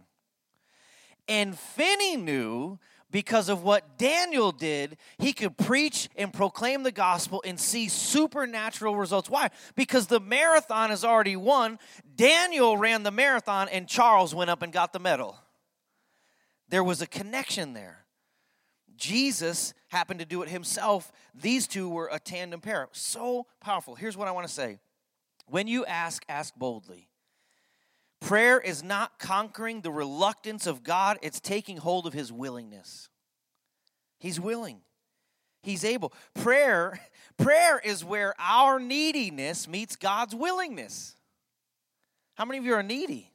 [1.28, 2.78] And Finney knew
[3.10, 8.94] because of what Daniel did, he could preach and proclaim the gospel and see supernatural
[8.96, 9.28] results.
[9.28, 9.50] Why?
[9.74, 11.78] Because the marathon is already won.
[12.16, 15.38] Daniel ran the marathon and Charles went up and got the medal.
[16.68, 17.99] There was a connection there.
[19.00, 21.10] Jesus happened to do it himself.
[21.34, 22.88] These two were a tandem pair.
[22.92, 23.96] So powerful.
[23.96, 24.78] Here's what I want to say
[25.46, 27.08] when you ask, ask boldly.
[28.20, 33.08] Prayer is not conquering the reluctance of God, it's taking hold of his willingness.
[34.18, 34.82] He's willing.
[35.62, 36.12] He's able.
[36.34, 37.00] Prayer
[37.38, 41.16] prayer is where our neediness meets God's willingness.
[42.34, 43.32] How many of you are needy?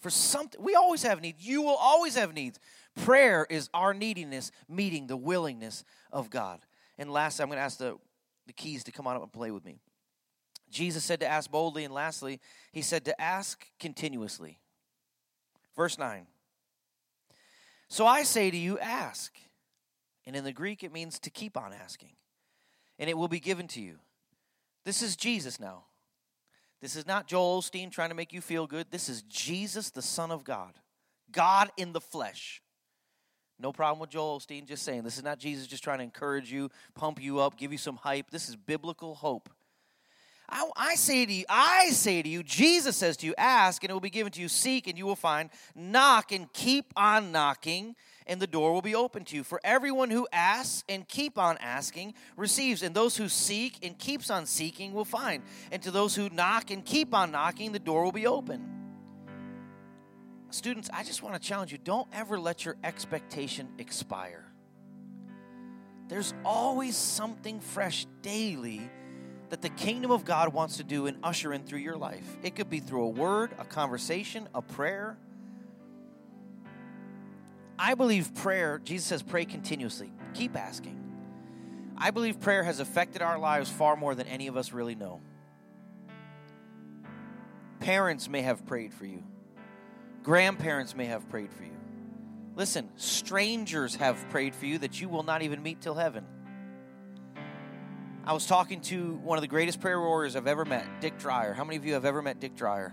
[0.00, 1.46] For something we always have needs.
[1.46, 2.58] You will always have needs.
[2.96, 6.60] Prayer is our neediness meeting the willingness of God.
[6.98, 7.96] And lastly, I'm going to ask the,
[8.46, 9.78] the keys to come on up and play with me.
[10.70, 12.40] Jesus said to ask boldly, and lastly,
[12.72, 14.58] he said to ask continuously.
[15.76, 16.26] Verse 9.
[17.88, 19.36] So I say to you, ask.
[20.26, 22.10] And in the Greek, it means to keep on asking,
[22.98, 23.98] and it will be given to you.
[24.84, 25.84] This is Jesus now.
[26.80, 28.88] This is not Joel Osteen trying to make you feel good.
[28.90, 30.74] This is Jesus, the Son of God,
[31.30, 32.60] God in the flesh.
[33.58, 35.02] No problem with Joel Osteen, just saying.
[35.02, 37.96] This is not Jesus just trying to encourage you, pump you up, give you some
[37.96, 38.30] hype.
[38.30, 39.48] This is biblical hope.
[40.48, 43.90] I, I, say to you, I say to you, Jesus says to you, ask and
[43.90, 47.32] it will be given to you, seek and you will find, knock and keep on
[47.32, 47.96] knocking,
[48.28, 49.42] and the door will be open to you.
[49.42, 54.30] For everyone who asks and keep on asking receives, and those who seek and keeps
[54.30, 55.42] on seeking will find.
[55.72, 58.75] And to those who knock and keep on knocking, the door will be open.
[60.50, 64.44] Students, I just want to challenge you don't ever let your expectation expire.
[66.08, 68.88] There's always something fresh daily
[69.48, 72.24] that the kingdom of God wants to do and usher in through your life.
[72.42, 75.16] It could be through a word, a conversation, a prayer.
[77.78, 80.12] I believe prayer, Jesus says, pray continuously.
[80.34, 81.02] Keep asking.
[81.98, 85.20] I believe prayer has affected our lives far more than any of us really know.
[87.80, 89.22] Parents may have prayed for you,
[90.26, 91.70] grandparents may have prayed for you.
[92.56, 96.26] Listen, strangers have prayed for you that you will not even meet till heaven.
[98.24, 101.54] I was talking to one of the greatest prayer warriors I've ever met, Dick Dreyer.
[101.54, 102.92] How many of you have ever met Dick Dreyer?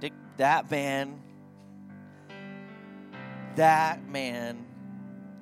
[0.00, 1.22] Dick, that man,
[3.54, 4.66] that man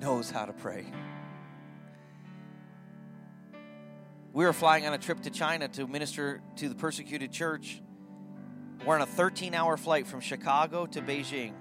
[0.03, 0.84] knows how to pray.
[4.34, 7.80] We were flying on a trip to China to minister to the persecuted church.
[8.85, 11.53] We're on a 13 hour flight from Chicago to Beijing.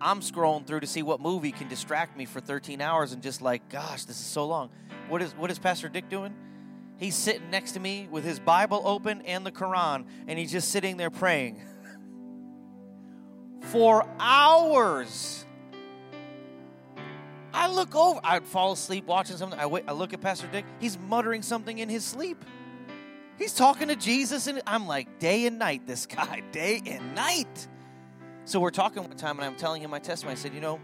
[0.00, 3.40] I'm scrolling through to see what movie can distract me for 13 hours and just
[3.40, 4.70] like, gosh, this is so long.
[5.08, 6.34] What is what is Pastor Dick doing?
[6.98, 10.70] He's sitting next to me with his Bible open and the Quran, and he's just
[10.70, 11.62] sitting there praying
[13.60, 15.44] for hours.
[17.52, 19.58] I look over, I'd fall asleep watching something.
[19.58, 22.44] I, wait, I look at Pastor Dick, he's muttering something in his sleep.
[23.38, 27.68] He's talking to Jesus, and I'm like, day and night, this guy, day and night.
[28.44, 30.32] So we're talking one time, and I'm telling him my testimony.
[30.32, 30.80] I said, You know,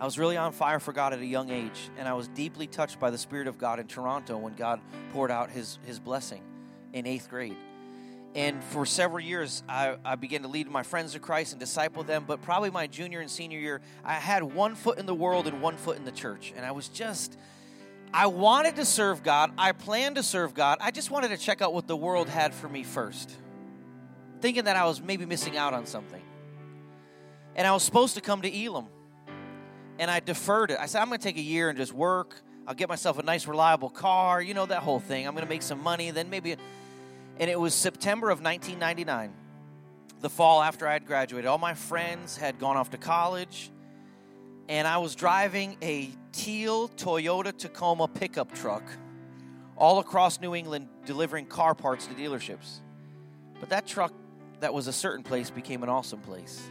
[0.00, 2.66] I was really on fire for God at a young age, and I was deeply
[2.66, 4.80] touched by the Spirit of God in Toronto when God
[5.12, 6.42] poured out His, his blessing
[6.92, 7.56] in eighth grade.
[8.34, 12.02] And for several years, I, I, began to lead my friends to Christ and disciple
[12.02, 12.24] them.
[12.26, 15.60] But probably my junior and senior year, I had one foot in the world and
[15.60, 16.52] one foot in the church.
[16.56, 17.36] And I was just,
[18.14, 19.52] I wanted to serve God.
[19.56, 20.78] I planned to serve God.
[20.80, 23.30] I just wanted to check out what the world had for me first,
[24.40, 26.22] thinking that I was maybe missing out on something.
[27.54, 28.86] And I was supposed to come to Elim
[29.98, 30.78] and I deferred it.
[30.80, 32.40] I said, I'm going to take a year and just work.
[32.66, 35.26] I'll get myself a nice, reliable car, you know, that whole thing.
[35.26, 36.56] I'm going to make some money, then maybe.
[37.38, 39.32] And it was September of 1999,
[40.20, 41.46] the fall after I had graduated.
[41.46, 43.70] All my friends had gone off to college,
[44.72, 48.82] and I was driving a teal Toyota Tacoma pickup truck
[49.76, 52.80] all across New England delivering car parts to dealerships.
[53.60, 54.14] But that truck
[54.60, 56.70] that was a certain place became an awesome place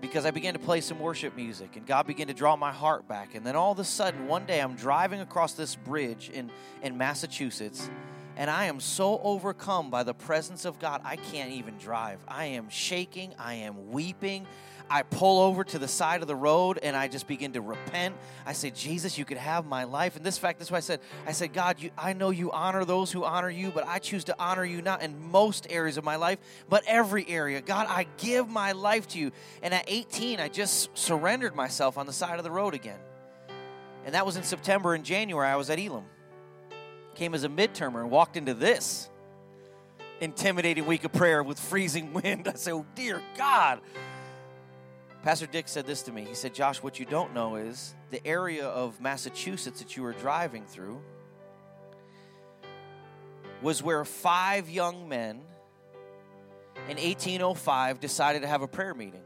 [0.00, 3.06] because I began to play some worship music and God began to draw my heart
[3.06, 3.34] back.
[3.34, 6.50] And then all of a sudden, one day I'm driving across this bridge in,
[6.82, 7.90] in Massachusetts
[8.38, 12.20] and I am so overcome by the presence of God, I can't even drive.
[12.28, 14.46] I am shaking, I am weeping,
[14.88, 18.14] I pull over to the side of the road and I just begin to repent.
[18.44, 20.16] I say, Jesus, you could have my life.
[20.16, 22.52] And this fact, this is why I said, I said, God, you, I know you
[22.52, 25.96] honor those who honor you, but I choose to honor you not in most areas
[25.96, 27.60] of my life, but every area.
[27.60, 29.32] God, I give my life to you.
[29.62, 32.98] And at 18, I just surrendered myself on the side of the road again.
[34.04, 35.48] And that was in September and January.
[35.48, 36.04] I was at Elim.
[37.16, 39.10] Came as a midtermer and walked into this
[40.20, 42.48] intimidating week of prayer with freezing wind.
[42.48, 43.80] I said, Oh, dear God.
[45.26, 46.24] Pastor Dick said this to me.
[46.24, 50.12] He said, Josh, what you don't know is the area of Massachusetts that you were
[50.12, 51.00] driving through
[53.60, 55.40] was where five young men
[56.88, 59.24] in 1805 decided to have a prayer meeting.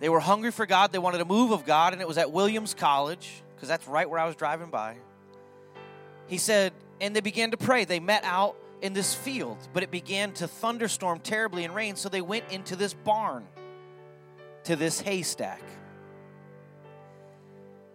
[0.00, 2.30] They were hungry for God, they wanted a move of God, and it was at
[2.30, 4.98] Williams College, because that's right where I was driving by.
[6.26, 7.86] He said, and they began to pray.
[7.86, 12.10] They met out in this field, but it began to thunderstorm terribly and rain, so
[12.10, 13.46] they went into this barn
[14.66, 15.62] to this haystack.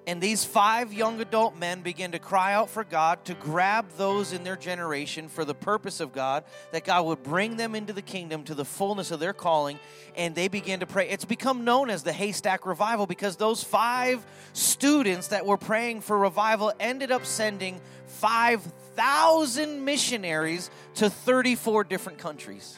[0.08, 4.34] And these five young adult men begin to cry out for God to grab those
[4.34, 8.02] in their generation for the purpose of God, that God would bring them into the
[8.02, 9.80] kingdom to the fullness of their calling.
[10.16, 11.08] And they begin to pray.
[11.08, 16.18] It's become known as the Haystack Revival because those five students that were praying for
[16.18, 22.78] revival ended up sending 5,000 missionaries to 34 different countries.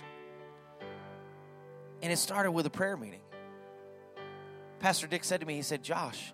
[2.01, 3.21] And it started with a prayer meeting.
[4.83, 6.33] Pastor Dick said to me, he said, Josh,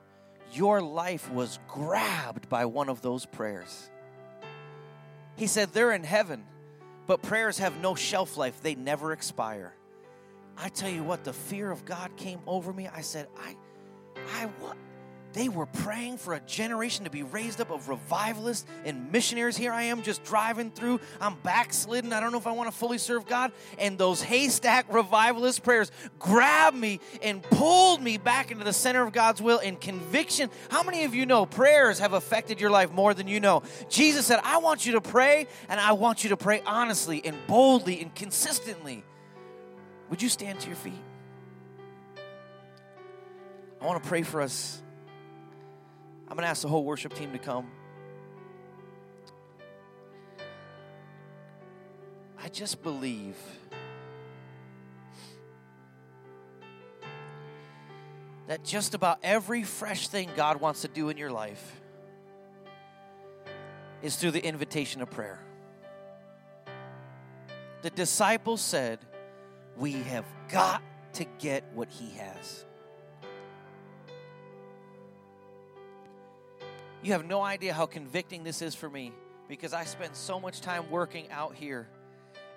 [0.54, 3.92] your life was grabbed by one of those prayers.
[5.36, 6.44] He said, they're in heaven,
[7.06, 9.76] but prayers have no shelf life, they never expire.
[10.58, 12.88] I tell you what, the fear of God came over me.
[12.88, 13.56] I said, I,
[14.16, 14.78] I, what?
[15.34, 19.56] They were praying for a generation to be raised up of revivalists and missionaries.
[19.56, 21.00] Here I am just driving through.
[21.22, 22.14] I'm backslidden.
[22.14, 23.52] I don't know if I want to fully serve God.
[23.78, 29.14] And those haystack revivalist prayers grabbed me and pulled me back into the center of
[29.14, 30.50] God's will and conviction.
[30.70, 33.62] How many of you know prayers have affected your life more than you know?
[33.88, 37.38] Jesus said, I want you to pray, and I want you to pray honestly and
[37.46, 39.04] boldly and consistently.
[40.10, 40.94] Would you stand to your feet?
[43.80, 44.82] I want to pray for us
[46.30, 47.68] I'm going to ask the whole worship team to come.
[52.38, 53.36] I just believe
[58.48, 61.82] that just about every fresh thing God wants to do in your life
[64.02, 65.40] is through the invitation of prayer.
[67.82, 69.00] The disciples said,
[69.78, 70.82] We have got
[71.14, 72.66] to get what he has.
[77.02, 79.14] You have no idea how convicting this is for me
[79.48, 81.88] because I spend so much time working out here.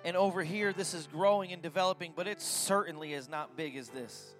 [0.03, 3.87] And over here, this is growing and developing, but it certainly is not big as
[3.87, 4.35] this.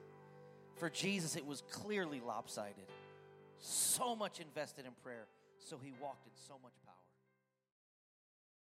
[0.76, 2.84] For Jesus, it was clearly lopsided.
[3.60, 5.26] So much invested in prayer,
[5.58, 6.74] so he walked in so much.